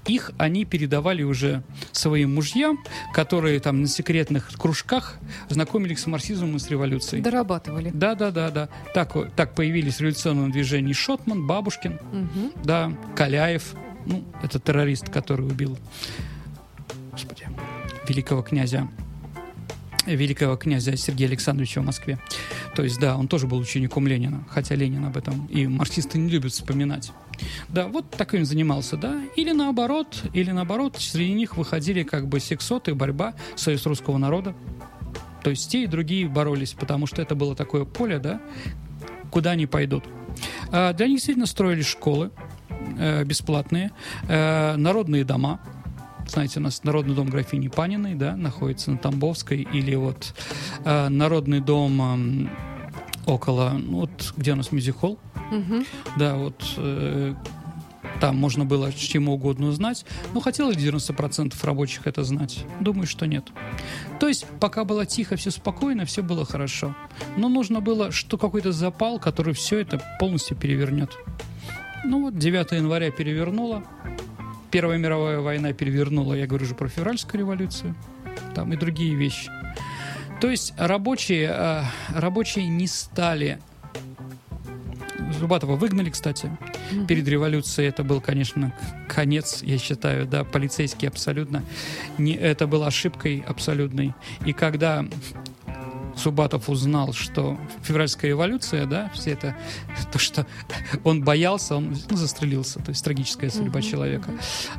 их 0.07 0.33
они 0.39 0.65
передавали 0.65 1.23
уже 1.23 1.63
своим 1.93 2.35
мужьям, 2.35 2.79
которые 3.13 3.61
там 3.61 3.83
на 3.83 3.89
секретных 3.89 4.51
кружках 4.57 5.17
знакомились 5.51 6.01
с 6.01 6.07
марксизмом 6.07 6.57
и 6.57 6.59
с 6.59 6.71
революцией. 6.71 7.21
Дорабатывали. 7.21 7.91
Да, 7.93 8.15
да, 8.15 8.31
да, 8.31 8.51
да. 8.51 8.69
Так, 8.95 9.15
так 9.37 9.55
появились 9.55 9.97
в 9.97 10.01
революционном 10.01 10.51
движении 10.51 10.95
Шотман, 10.95 11.47
Бабушкин, 11.47 11.99
Мгм. 12.13 12.53
да, 12.65 12.91
Каляев, 13.15 13.75
ну, 14.07 14.25
это 14.43 14.59
террорист, 14.59 15.11
который 15.11 15.47
убил, 15.47 15.77
господи, 17.13 17.47
великого 18.09 18.41
князя, 18.43 18.89
великого 20.15 20.57
князя 20.57 20.97
Сергея 20.97 21.29
Александровича 21.29 21.81
в 21.81 21.85
Москве. 21.85 22.19
То 22.75 22.83
есть, 22.83 22.99
да, 22.99 23.17
он 23.17 23.29
тоже 23.29 23.47
был 23.47 23.59
учеником 23.59 24.07
Ленина, 24.07 24.45
хотя 24.49 24.75
Ленин 24.75 25.05
об 25.05 25.17
этом 25.17 25.47
и 25.47 25.67
марксисты 25.67 26.19
не 26.19 26.31
любят 26.31 26.53
вспоминать. 26.53 27.13
Да, 27.69 27.87
вот 27.89 28.11
таким 28.11 28.45
занимался, 28.45 28.97
да. 28.97 29.21
Или 29.37 29.53
наоборот, 29.53 30.25
или 30.33 30.51
наоборот, 30.51 30.97
среди 30.99 31.33
них 31.33 31.57
выходили 31.57 32.03
как 32.03 32.29
бы 32.29 32.41
сексоты, 32.41 32.95
борьба, 32.95 33.35
союз 33.55 33.87
русского 33.87 34.19
народа. 34.19 34.55
То 35.43 35.51
есть 35.51 35.71
те 35.71 35.85
и 35.85 35.87
другие 35.87 36.29
боролись, 36.29 36.73
потому 36.73 37.07
что 37.07 37.23
это 37.23 37.35
было 37.35 37.55
такое 37.55 37.85
поле, 37.85 38.19
да, 38.19 38.41
куда 39.31 39.53
они 39.53 39.67
пойдут. 39.67 40.05
А, 40.71 40.93
Для 40.93 41.07
них 41.07 41.17
действительно 41.17 41.47
строили 41.47 41.83
школы 41.83 42.31
э, 42.99 43.25
бесплатные, 43.25 43.93
э, 44.29 44.77
народные 44.77 45.25
дома. 45.25 45.61
Знаете, 46.29 46.61
у 46.61 46.63
нас 46.63 46.85
Народный 46.85 47.15
дом 47.15 47.29
графини 47.29 47.69
Паниной, 47.69 48.15
да, 48.15 48.37
находится 48.37 48.91
на 48.91 48.99
Тамбовской, 48.99 49.63
или 49.73 49.95
вот 49.95 50.35
э, 50.85 51.09
Народный 51.09 51.61
дом 51.61 52.01
м, 52.03 52.51
около, 53.27 53.71
ну, 53.79 54.01
вот 54.01 54.35
где 54.37 54.53
у 54.53 54.57
нас 54.57 54.71
мюзик-холл, 54.71 55.19
Мгм. 55.51 55.85
да, 56.17 56.37
вот 56.37 56.63
э, 56.77 57.35
там 58.21 58.37
можно 58.37 58.65
было 58.65 58.93
чему 58.93 59.35
угодно 59.35 59.69
узнать. 59.69 60.05
Но 60.35 60.41
хотело 60.41 60.71
ли 60.71 60.77
90% 60.77 61.55
рабочих 61.65 62.07
это 62.07 62.25
знать? 62.25 62.65
Думаю, 62.81 63.07
что 63.07 63.27
нет. 63.27 63.47
То 64.21 64.29
есть, 64.29 64.45
пока 64.61 64.85
было 64.85 65.07
тихо, 65.07 65.37
все 65.37 65.51
спокойно, 65.51 66.05
все 66.05 66.23
было 66.23 66.45
хорошо. 66.45 66.95
Но 67.37 67.49
нужно 67.49 67.81
было 67.81 68.11
что 68.13 68.37
какой-то 68.37 68.73
запал, 68.73 69.19
который 69.19 69.55
все 69.55 69.79
это 69.81 70.01
полностью 70.19 70.57
перевернет. 70.57 71.17
Ну 72.05 72.23
вот, 72.25 72.37
9 72.39 72.73
января 72.73 73.11
перевернула. 73.11 73.83
Первая 74.71 74.99
мировая 74.99 75.41
война 75.41 75.73
перевернула, 75.73 76.35
я 76.35 76.47
говорю 76.47 76.67
же 76.67 76.75
про 76.75 76.89
февральскую 76.89 77.41
революцию. 77.41 77.95
Там 78.55 78.73
и 78.73 78.77
другие 78.77 79.15
вещи. 79.15 79.51
То 80.41 80.51
есть 80.51 80.75
рабочие, 80.77 81.51
э, 81.53 81.83
рабочие 82.15 82.69
не 82.69 82.87
стали 82.87 83.59
Зубатова 85.39 85.77
выгнали, 85.77 86.11
кстати. 86.11 86.51
Перед 87.07 87.29
революцией 87.29 87.89
это 87.89 88.03
был, 88.03 88.21
конечно, 88.21 88.73
конец, 89.09 89.63
я 89.63 89.79
считаю, 89.79 90.27
да, 90.27 90.45
полицейский 90.45 91.09
абсолютно. 91.09 91.63
Не, 92.17 92.35
это 92.35 92.67
было 92.67 92.87
ошибкой 92.87 93.45
абсолютной. 93.47 94.15
И 94.47 94.53
когда 94.53 95.05
Субатов 96.19 96.69
узнал, 96.69 97.13
что 97.13 97.59
февральская 97.83 98.31
революция, 98.31 98.87
да, 98.87 99.11
все 99.15 99.33
это, 99.33 99.57
то, 100.13 100.19
что 100.19 100.47
он 101.05 101.23
боялся, 101.23 101.77
он 101.77 101.97
ну, 102.11 102.17
застрелился, 102.17 102.81
то 102.81 102.91
есть 102.91 103.05
трагическая 103.05 103.51
судьба 103.51 103.83
человека. 103.83 104.31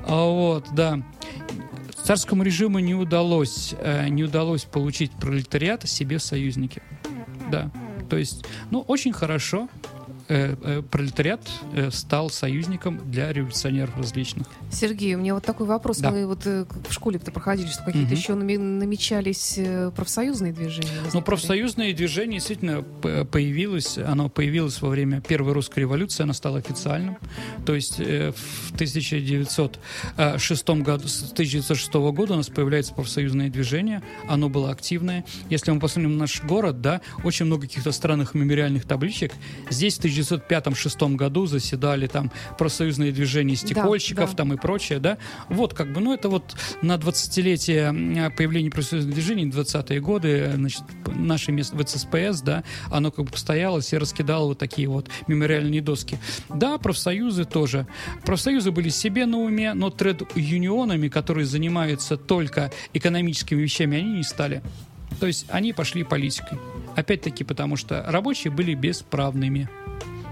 А 0.05 0.25
вот, 0.25 0.67
да. 0.73 1.01
Царскому 2.03 2.43
режиму 2.43 2.79
не 2.79 2.95
удалось, 2.95 3.75
э, 3.77 4.07
не 4.09 4.23
удалось 4.23 4.63
получить 4.63 5.11
пролетариат 5.11 5.87
себе 5.87 6.17
в 6.17 6.23
союзники. 6.23 6.81
Да. 7.51 7.71
То 8.09 8.17
есть, 8.17 8.45
ну, 8.71 8.81
очень 8.81 9.13
хорошо 9.13 9.69
пролетариат 10.29 11.41
э, 11.73 11.89
стал 11.91 12.29
союзником 12.29 12.99
для 13.11 13.33
революционеров 13.33 13.97
различных. 13.97 14.47
Сергей, 14.71 15.15
у 15.15 15.17
меня 15.19 15.33
вот 15.33 15.43
такой 15.43 15.65
вопрос. 15.65 15.97
Да. 15.97 16.11
Мы 16.11 16.27
вот 16.27 16.45
э, 16.45 16.65
в 16.87 16.93
школе-то 16.93 17.31
проходили, 17.31 17.67
что 17.67 17.83
какие-то 17.83 18.09
Мгм. 18.11 18.17
еще 18.17 18.35
намечались 18.35 19.55
э, 19.57 19.91
профсоюзные 19.95 20.53
движения. 20.53 20.89
Ну, 20.91 21.03
возникали? 21.05 21.23
профсоюзное 21.23 21.93
движение 21.93 22.39
действительно 22.39 22.83
появилось, 23.25 23.97
оно 23.97 24.29
появилось 24.29 24.81
во 24.81 24.89
время 24.89 25.19
Первой 25.21 25.53
русской 25.53 25.79
революции, 25.79 26.23
оно 26.23 26.33
стало 26.33 26.59
официальным. 26.59 27.17
То 27.65 27.73
есть 27.73 27.99
э, 27.99 28.31
в 28.31 28.73
1906 28.75 30.69
году, 30.69 31.07
с 31.07 31.31
1906 31.31 31.93
года 31.93 32.33
у 32.33 32.37
нас 32.37 32.47
появляется 32.49 32.93
профсоюзное 32.93 33.49
движение, 33.49 34.01
оно 34.27 34.49
было 34.49 34.71
активное. 34.71 35.25
Если 35.49 35.71
мы 35.71 35.79
посмотрим 35.79 36.13
на 36.13 36.19
наш 36.19 36.43
город, 36.43 36.81
да, 36.81 37.01
очень 37.23 37.45
много 37.45 37.67
каких-то 37.67 37.91
странных 37.91 38.33
мемориальных 38.35 38.85
табличек. 38.85 39.33
Здесь 39.69 39.95
в 39.95 39.99
1905-1906 40.21 41.15
году 41.15 41.45
заседали 41.45 42.07
там 42.07 42.31
профсоюзные 42.57 43.11
движения 43.11 43.55
стекольщиков 43.55 44.31
да. 44.31 44.37
там 44.37 44.53
и 44.53 44.57
прочее, 44.57 44.99
да. 44.99 45.17
Вот 45.49 45.73
как 45.73 45.91
бы, 45.93 46.01
ну 46.01 46.13
это 46.13 46.29
вот 46.29 46.55
на 46.81 46.95
20-летие 46.95 47.89
м, 47.89 48.31
появления 48.31 48.69
профсоюзных 48.69 49.13
движений, 49.13 49.45
20-е 49.45 49.99
годы, 49.99 50.51
значит, 50.55 50.83
наше 51.07 51.51
место 51.51 51.75
в 51.75 51.83
ЦСПС, 51.83 52.41
да, 52.41 52.63
оно 52.91 53.11
как 53.11 53.25
бы 53.25 53.31
постоялось 53.31 53.93
и 53.93 53.97
раскидало 53.97 54.47
вот 54.47 54.57
такие 54.57 54.87
вот 54.87 55.09
мемориальные 55.27 55.81
доски. 55.81 56.17
Да, 56.49 56.77
профсоюзы 56.77 57.45
тоже. 57.45 57.87
Профсоюзы 58.25 58.71
были 58.71 58.89
себе 58.89 59.25
на 59.25 59.37
уме, 59.37 59.73
но 59.73 59.89
тред-юнионами, 59.89 61.07
которые 61.07 61.45
занимаются 61.45 62.17
только 62.17 62.71
экономическими 62.93 63.61
вещами, 63.61 63.97
они 63.97 64.17
не 64.17 64.23
стали. 64.23 64.61
То 65.19 65.27
есть 65.27 65.45
они 65.49 65.73
пошли 65.73 66.03
политикой. 66.03 66.57
Опять-таки 66.99 67.45
потому, 67.45 67.77
что 67.77 68.03
рабочие 68.07 68.51
были 68.51 68.73
бесправными. 68.73 69.69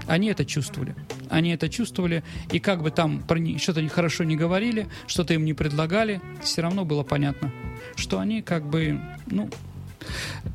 Они 0.06 0.28
это 0.28 0.44
чувствовали. 0.44 0.94
Они 1.30 1.50
это 1.50 1.70
чувствовали, 1.70 2.22
и 2.52 2.58
как 2.60 2.82
бы 2.82 2.90
там 2.90 3.22
про 3.22 3.38
них 3.38 3.62
что-то 3.62 3.80
нехорошо 3.80 4.24
не 4.24 4.36
говорили, 4.36 4.86
что-то 5.06 5.32
им 5.32 5.46
не 5.46 5.54
предлагали, 5.54 6.20
все 6.42 6.60
равно 6.60 6.84
было 6.84 7.04
понятно, 7.04 7.50
что 7.96 8.18
они 8.18 8.42
как 8.42 8.66
бы, 8.68 9.00
ну, 9.26 9.48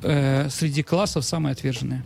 э, 0.03 0.49
среди 0.49 0.83
классов 0.83 1.25
самые 1.25 1.53
отверженные. 1.53 2.03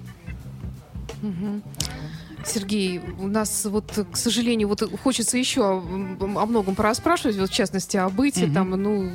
Сергей, 2.45 3.01
у 3.19 3.27
нас 3.27 3.65
вот, 3.65 4.07
к 4.09 4.15
сожалению, 4.15 4.69
вот 4.69 4.81
хочется 5.03 5.37
еще 5.37 5.63
о, 5.63 5.77
о 6.19 6.45
многом 6.45 6.75
пораспрашивать, 6.75 7.35
вот 7.35 7.49
в 7.49 7.53
частности 7.53 7.97
о 7.97 8.07
быте, 8.07 8.45
Мгм. 8.45 8.53
там, 8.53 8.69
ну, 8.71 9.11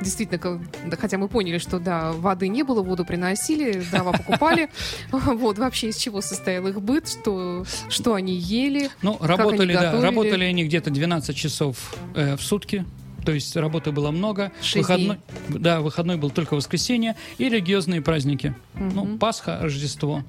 действительно, 0.00 0.38
как- 0.38 0.60
да, 0.88 0.96
хотя 0.96 1.18
мы 1.18 1.28
поняли, 1.28 1.58
что, 1.58 1.78
да, 1.78 2.12
воды 2.12 2.48
не 2.48 2.62
было, 2.62 2.82
воду 2.82 3.04
приносили, 3.04 3.82
дрова 3.90 4.12
покупали, 4.12 4.68
вот, 5.12 5.58
вообще 5.58 5.88
из 5.88 5.96
чего 5.96 6.20
состоял 6.20 6.66
их 6.66 6.80
быт, 6.80 7.08
что, 7.08 7.64
что 7.88 8.14
они 8.14 8.34
ели, 8.34 8.90
Ну, 9.02 9.16
они 9.20 9.28
работали, 9.28 9.72
да, 9.72 9.82
готовили? 9.92 10.04
работали 10.06 10.44
они 10.44 10.64
где-то 10.64 10.90
12 10.90 11.36
часов 11.36 11.94
э, 12.14 12.36
в 12.36 12.42
сутки. 12.42 12.84
То 13.24 13.32
есть 13.32 13.56
работы 13.56 13.92
было 13.92 14.10
много. 14.10 14.52
Шесть 14.60 14.88
Выходной, 14.88 15.18
да, 15.48 15.80
выходной 15.80 16.16
был 16.16 16.30
только 16.30 16.54
воскресенье 16.54 17.16
и 17.38 17.48
религиозные 17.48 18.02
праздники. 18.02 18.54
Ну, 18.74 19.18
Пасха, 19.18 19.58
Рождество. 19.62 20.24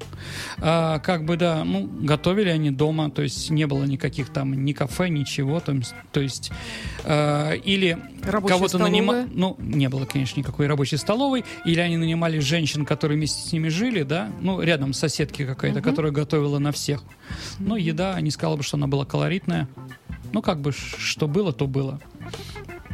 А, 0.60 1.00
как 1.00 1.26
бы, 1.26 1.36
да, 1.38 1.64
ну, 1.64 1.88
готовили 1.88 2.50
они 2.50 2.72
дома, 2.72 3.10
то 3.12 3.22
есть 3.22 3.50
не 3.50 3.68
было 3.68 3.84
никаких 3.84 4.30
там 4.30 4.66
ни 4.66 4.74
кафе, 4.74 5.10
ничего. 5.10 5.60
Там, 5.60 5.82
то 6.12 6.22
есть, 6.22 6.52
э, 7.04 7.58
или 7.58 7.98
кого-то 8.24 8.78
нанимали, 8.78 9.28
ну, 9.32 9.56
не 9.60 9.90
было, 9.90 10.06
конечно, 10.06 10.40
никакой 10.40 10.68
рабочей 10.68 10.98
столовой, 10.98 11.44
или 11.66 11.80
они 11.80 11.98
нанимали 11.98 12.40
женщин, 12.40 12.86
которые 12.86 13.18
вместе 13.18 13.48
с 13.48 13.52
ними 13.52 13.68
жили, 13.70 14.04
да, 14.04 14.30
ну, 14.42 14.62
рядом 14.62 14.94
соседки 14.94 15.46
какая-то, 15.46 15.82
которая 15.82 16.12
готовила 16.12 16.60
на 16.60 16.72
всех. 16.72 17.04
Ну, 17.60 17.76
еда, 17.76 18.20
не 18.22 18.32
сказала 18.32 18.56
бы, 18.56 18.64
что 18.64 18.78
она 18.78 18.88
была 18.88 19.06
колоритная. 19.06 19.68
Ну, 20.32 20.42
как 20.42 20.60
бы, 20.60 20.72
что 20.74 21.28
было, 21.28 21.54
то 21.54 21.68
было. 21.68 22.00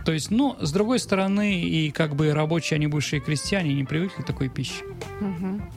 То 0.06 0.12
есть, 0.14 0.32
ну, 0.32 0.56
с 0.60 0.72
другой 0.72 1.00
стороны, 1.00 1.62
и 1.62 1.92
как 1.92 2.16
бы 2.16 2.34
рабочие, 2.34 2.76
они 2.78 2.88
бывшие 2.88 3.22
крестьяне, 3.22 3.74
не 3.74 3.84
привыкли 3.84 4.22
к 4.24 4.26
такой 4.26 4.50
пище. 4.50 4.84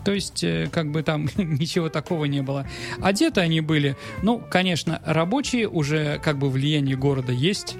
То 0.05 0.13
есть, 0.13 0.43
э, 0.45 0.69
как 0.73 0.91
бы 0.91 1.03
там 1.03 1.29
ничего 1.37 1.89
такого 1.89 2.25
не 2.25 2.43
было. 2.43 2.67
Одеты 3.01 3.41
они 3.41 3.61
были, 3.61 3.97
ну, 4.23 4.43
конечно, 4.51 5.01
рабочие, 5.05 5.69
уже 5.69 6.19
как 6.23 6.39
бы 6.39 6.49
влияние 6.51 6.97
города 6.97 7.33
есть, 7.33 7.77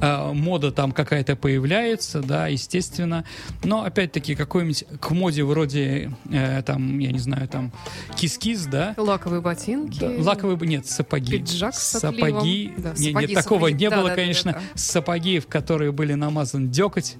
э, 0.00 0.32
мода 0.32 0.70
там 0.72 0.92
какая-то 0.92 1.36
появляется, 1.36 2.20
да, 2.20 2.46
естественно. 2.48 3.24
Но, 3.64 3.84
опять-таки, 3.84 4.34
какой-нибудь 4.34 4.84
к 5.00 5.10
моде 5.10 5.44
вроде, 5.44 6.12
э, 6.30 6.62
там, 6.62 6.98
я 6.98 7.12
не 7.12 7.18
знаю, 7.18 7.48
там, 7.48 7.72
кис-кис, 8.16 8.66
да, 8.66 8.94
лаковые 8.96 9.40
ботинки. 9.40 9.98
да, 10.00 10.10
лаковые, 10.18 10.56
бы- 10.56 10.66
нет, 10.66 10.86
сапоги. 10.86 11.38
Пиджак 11.38 11.74
с 11.74 11.98
Сапоги. 11.98 12.72
Да, 12.76 12.94
сапоги 12.94 13.26
нет, 13.26 13.30
с 13.40 13.42
такого 13.44 13.66
отливом. 13.68 13.80
не 13.80 13.90
Да, 13.90 13.96
было, 13.96 14.08
да, 14.10 14.14
конечно. 14.14 14.52
да, 14.52 14.58
да. 14.58 14.64
Сапоги, 14.74 15.38
в 15.40 15.46
которые 15.46 15.87
были 15.92 16.14
намазан 16.14 16.70
деготь, 16.70 17.16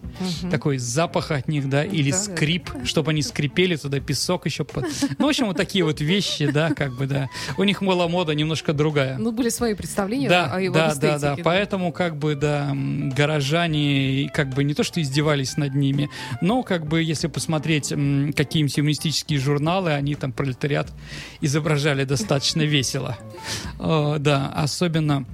такой 0.51 0.79
запах 0.79 1.31
от 1.31 1.49
них, 1.49 1.69
да, 1.69 1.85
или 1.85 2.11
Да, 2.11 2.17
да. 2.17 2.23
скрип, 2.23 2.71
чтобы 2.85 3.11
они 3.11 3.23
скрипели, 3.23 3.77
туда 3.77 4.01
песок 4.01 4.47
еще. 4.47 4.65
под- 4.65 4.87
Ну, 5.19 5.27
в 5.27 5.29
общем, 5.29 5.47
вот 5.47 5.57
такие 5.57 5.85
вот 5.85 6.01
вещи, 6.01 6.51
да, 6.51 6.71
как 6.75 6.97
бы, 6.97 7.07
да. 7.07 7.29
У 7.57 7.65
них 7.65 7.83
была 7.83 8.09
мода 8.09 8.35
немножко 8.35 8.73
другая. 8.73 9.19
Ну, 9.19 9.33
были 9.33 9.49
свои 9.49 9.75
представления 9.75 10.29
Да, 10.29 10.47
о 10.55 10.61
его 10.61 10.75
да, 10.75 10.87
да, 10.89 10.93
эстетике, 10.95 11.37
да. 11.37 11.37
Поэтому, 11.45 11.93
как 11.93 12.17
бы, 12.17 12.35
да, 12.35 12.73
горожане, 13.17 14.31
как 14.35 14.51
бы, 14.51 14.65
не 14.65 14.75
то, 14.75 14.83
что 14.83 15.01
издевались 15.01 15.57
над 15.57 15.75
ними, 15.75 16.11
но, 16.41 16.63
как 16.63 16.87
бы, 16.87 17.03
если 17.03 17.27
посмотреть 17.29 17.89
какие-нибудь 17.89 18.75
феминистические 18.75 19.39
журналы, 19.39 19.93
они 19.93 20.15
там 20.15 20.33
пролетариат 20.33 20.93
изображали 21.41 22.05
достаточно 22.05 22.63
весело. 22.63 23.17
Э, 23.79 24.17
Да, 24.19 24.53
особенно 24.55 25.25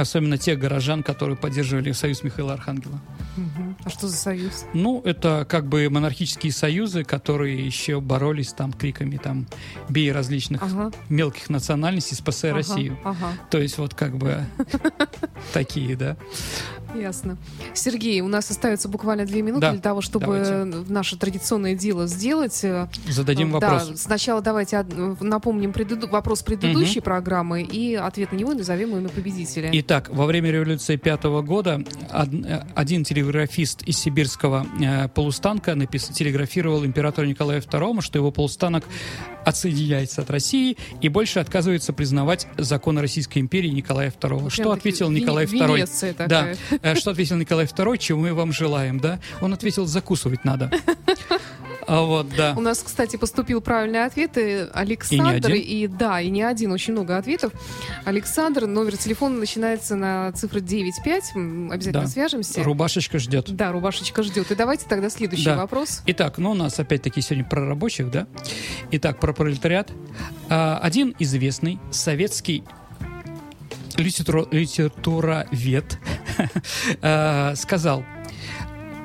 Особенно 0.00 0.38
тех 0.38 0.58
горожан, 0.58 1.02
которые 1.02 1.36
поддерживали 1.36 1.92
союз 1.92 2.22
Михаила 2.22 2.54
Архангела. 2.54 2.98
Мгм. 3.36 3.76
А 3.84 3.90
что 3.90 4.08
за 4.08 4.16
союз? 4.16 4.64
Ну, 4.72 5.02
это 5.04 5.46
как 5.48 5.66
бы 5.66 5.88
монархические 5.90 6.52
союзы, 6.52 7.04
которые 7.04 7.64
еще 7.64 8.00
боролись 8.00 8.52
там 8.52 8.72
криками 8.72 9.18
там 9.18 9.46
«бей 9.88 10.10
различных 10.12 10.62
Ага. 10.62 10.90
мелких 11.08 11.50
национальностей, 11.50 12.16
спасай 12.16 12.50
Ага, 12.50 12.58
Россию». 12.58 12.98
Ага, 13.04 13.32
То 13.50 13.58
есть 13.58 13.78
вот 13.78 13.94
как 13.94 14.16
бы 14.16 14.44
такие, 15.52 15.96
да. 15.96 16.16
ясно. 16.94 17.36
Сергей, 17.74 18.20
у 18.20 18.28
нас 18.28 18.50
остается 18.50 18.88
буквально 18.88 19.24
две 19.26 19.42
минуты 19.42 19.60
Да, 19.60 19.72
для 19.72 19.80
того, 19.80 20.00
чтобы 20.00 20.26
давайте. 20.42 20.92
наше 20.92 21.16
традиционное 21.16 21.74
дело 21.76 22.06
сделать. 22.06 22.64
Зададим 23.08 23.52
да, 23.52 23.58
вопрос. 23.70 24.00
сначала 24.00 24.40
давайте 24.40 24.84
напомним 25.20 25.72
преду- 25.72 26.08
вопрос 26.08 26.42
предыдущей 26.42 27.00
программы 27.00 27.62
и 27.62 27.94
ответ 27.94 28.32
на 28.32 28.36
него 28.36 28.54
назовем 28.54 28.96
имя 28.96 29.08
победителя. 29.08 29.70
Итак, 29.72 29.89
во 29.90 30.26
время 30.26 30.50
революции 30.50 30.96
пятого 30.96 31.42
года 31.42 31.82
од- 32.12 32.32
э, 32.46 32.64
один 32.76 33.02
телеграфист 33.04 33.82
из 33.82 33.98
сибирского 33.98 34.64
э, 34.80 35.08
полустанка 35.08 35.72
напис- 35.72 36.12
телеграфировал 36.12 36.84
императору 36.84 37.26
Николаю 37.26 37.60
II, 37.60 38.00
что 38.02 38.18
его 38.18 38.30
полустанок 38.30 38.84
отсоединяется 39.44 40.22
от 40.22 40.30
России 40.30 40.76
и 41.00 41.08
больше 41.08 41.40
отказывается 41.40 41.92
признавать 41.92 42.46
законы 42.56 43.00
Российской 43.00 43.38
империи 43.40 43.68
Николая 43.70 44.10
II. 44.10 44.18
Прям 44.38 44.50
Что 44.50 44.62
таки 44.74 44.78
ответил 44.90 45.10
Николай 45.10 45.46
II? 45.46 45.74
Венеция 45.74 46.14
Да, 46.14 46.24
такая. 46.24 46.56
Э, 46.82 46.94
что 46.94 47.10
ответил 47.10 47.36
Николай 47.36 47.64
II, 47.66 47.98
чего 47.98 48.20
мы 48.20 48.32
вам 48.34 48.52
желаем, 48.52 49.00
да? 49.00 49.18
Он 49.40 49.52
ответил, 49.52 49.86
закусывать 49.86 50.44
надо. 50.44 50.70
А 51.92 52.02
вот, 52.02 52.28
да. 52.36 52.54
У 52.56 52.60
нас, 52.60 52.80
кстати, 52.84 53.16
поступил 53.16 53.60
правильный 53.60 54.04
ответ. 54.04 54.38
И 54.38 54.68
Александр, 54.72 55.48
один? 55.50 55.56
и 55.56 55.86
да, 55.88 56.20
и 56.20 56.30
не 56.30 56.42
один, 56.42 56.70
очень 56.70 56.92
много 56.92 57.16
ответов. 57.16 57.52
Александр, 58.04 58.66
номер 58.66 58.96
телефона 58.96 59.38
начинается 59.38 59.96
на 59.96 60.30
цифру 60.32 60.60
95. 60.60 61.32
М, 61.34 61.70
Обязательно 61.72 62.04
Да. 62.04 62.08
свяжемся. 62.08 62.62
Рубашечка 62.62 63.18
ждет. 63.18 63.50
Да, 63.56 63.72
рубашечка 63.72 64.22
ждет. 64.22 64.52
И 64.52 64.54
давайте 64.54 64.86
тогда 64.88 65.10
следующий 65.10 65.46
Да. 65.46 65.56
вопрос. 65.56 66.02
Итак, 66.06 66.38
ну 66.38 66.52
у 66.52 66.54
нас 66.54 66.78
опять-таки 66.78 67.20
сегодня 67.22 67.44
про 67.44 67.66
рабочих, 67.66 68.08
да? 68.10 68.26
Итак, 68.92 69.18
про 69.18 69.32
пролетариат. 69.32 69.90
А, 70.48 70.78
Один 70.82 71.16
известный 71.18 71.80
советский 71.90 72.62
литературовед 73.96 75.98
а, 77.02 77.54
сказал 77.56 78.04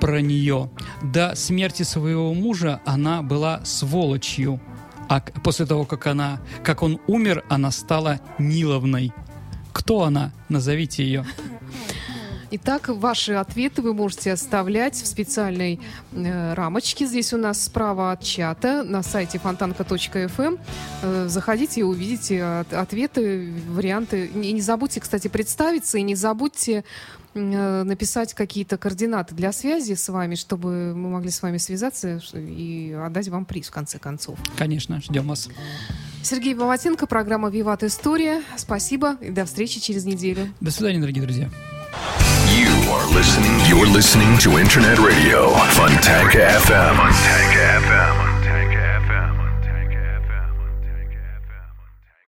про 0.05 0.21
нее. 0.21 0.69
До 1.01 1.33
смерти 1.33 1.81
своего 1.81 2.31
мужа 2.35 2.79
она 2.85 3.23
была 3.23 3.65
сволочью. 3.65 4.59
А 5.09 5.19
после 5.43 5.65
того, 5.65 5.83
как 5.85 6.05
она, 6.05 6.39
как 6.63 6.83
он 6.83 6.99
умер, 7.07 7.43
она 7.49 7.71
стала 7.71 8.19
Ниловной. 8.37 9.11
Кто 9.73 10.03
она? 10.03 10.31
Назовите 10.47 11.03
ее. 11.03 11.25
Итак, 12.51 12.89
ваши 12.89 13.33
ответы 13.33 13.81
вы 13.81 13.95
можете 13.95 14.31
оставлять 14.31 14.93
в 14.93 15.07
специальной 15.07 15.79
э, 16.11 16.53
рамочке. 16.53 17.07
Здесь 17.07 17.33
у 17.33 17.37
нас 17.37 17.63
справа 17.63 18.11
от 18.11 18.23
чата 18.23 18.83
на 18.83 19.01
сайте 19.01 19.39
фонтанка.фм. 19.39 20.57
Э, 21.01 21.25
заходите 21.27 21.79
и 21.79 21.83
увидите 21.83 22.43
от, 22.43 22.71
ответы, 22.73 23.51
варианты. 23.69 24.27
И 24.27 24.51
не 24.51 24.61
забудьте, 24.61 25.01
кстати, 25.01 25.27
представиться, 25.29 25.97
и 25.97 26.03
не 26.03 26.13
забудьте 26.13 26.83
написать 27.35 28.33
какие-то 28.33 28.77
координаты 28.77 29.35
для 29.35 29.51
связи 29.51 29.93
с 29.93 30.09
вами, 30.09 30.35
чтобы 30.35 30.93
мы 30.95 31.09
могли 31.09 31.29
с 31.29 31.41
вами 31.41 31.57
связаться 31.57 32.21
и 32.33 32.93
отдать 32.93 33.27
вам 33.27 33.45
приз 33.45 33.67
в 33.67 33.71
конце 33.71 33.99
концов. 33.99 34.39
Конечно, 34.57 35.01
ждем 35.01 35.27
вас. 35.27 35.49
Сергей 36.23 36.55
Баватенко, 36.55 37.05
программа 37.05 37.49
«Виват 37.49 37.83
История». 37.83 38.41
Спасибо 38.57 39.17
и 39.21 39.29
до 39.29 39.45
встречи 39.45 39.79
через 39.79 40.05
неделю. 40.05 40.51
До 40.59 40.71
свидания, 40.71 40.99
дорогие 40.99 41.23
друзья. 41.23 41.49
You 42.55 42.71
are 42.89 43.05
listening. 43.13 43.59
You're 43.69 43.91
listening 43.93 44.37
to 44.39 44.57
Internet 44.57 44.97
Radio 44.99 45.53
Funtanka 45.75 46.39
FM. 46.65 46.95
Funtanka 46.95 47.79
FM. 47.83 48.34